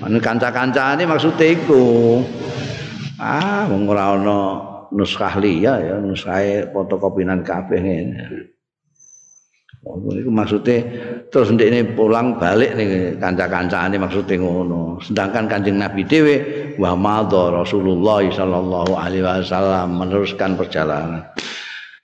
[0.00, 2.20] Anu kanca-kancane maksud iku.
[3.20, 4.40] Ah wong ora ana
[4.92, 8.59] nuskah liya ya nuskah fotokopinan kabeh ngene
[9.80, 10.84] Oh, itu maksudnya
[11.32, 15.00] terus ini pulang balik nih kanca-kancane maksudnya ngono.
[15.00, 16.36] Sedangkan Kanjeng Nabi dhewe
[16.76, 21.24] wa madha Rasulullah sallallahu alaihi wasallam meneruskan perjalanan.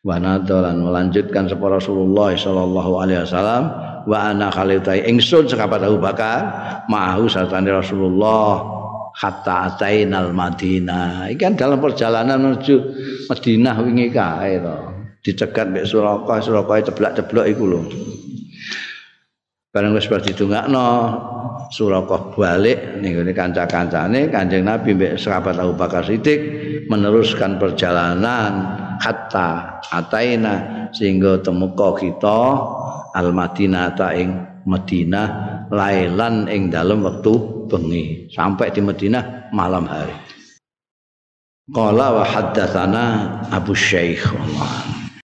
[0.01, 3.69] Wa dan melanjutkan sapa Rasulullah sallallahu alaihi wasallam
[4.09, 6.49] wa ana khalitai ingsun sekapat Abu Bakar
[6.89, 8.57] ma'ahu satane Rasulullah
[9.13, 11.29] hatta atainal Madinah.
[11.29, 12.77] Ikan dalam perjalanan menuju
[13.29, 14.96] Madinah wingi kae to.
[15.27, 17.81] Dicegat mek Suraka, Suraka ceblak-ceblok iku lho.
[19.75, 20.87] Bareng wis bar didongakno,
[21.75, 26.39] Suraka balik ning kanca-kancane Kanjeng Nabi mek sahabat Abu Bakar Siddiq
[26.87, 32.41] meneruskan perjalanan hatta ataina sehingga temuka kita
[33.13, 34.31] al Madinah ta ing
[34.67, 35.27] Madinah
[35.75, 37.35] lailan ing dalam waktu
[37.67, 40.15] bengi sampai di Madinah malam hari.
[41.67, 43.05] Qala wa haddatsana
[43.51, 45.06] Abu Syekh Allah.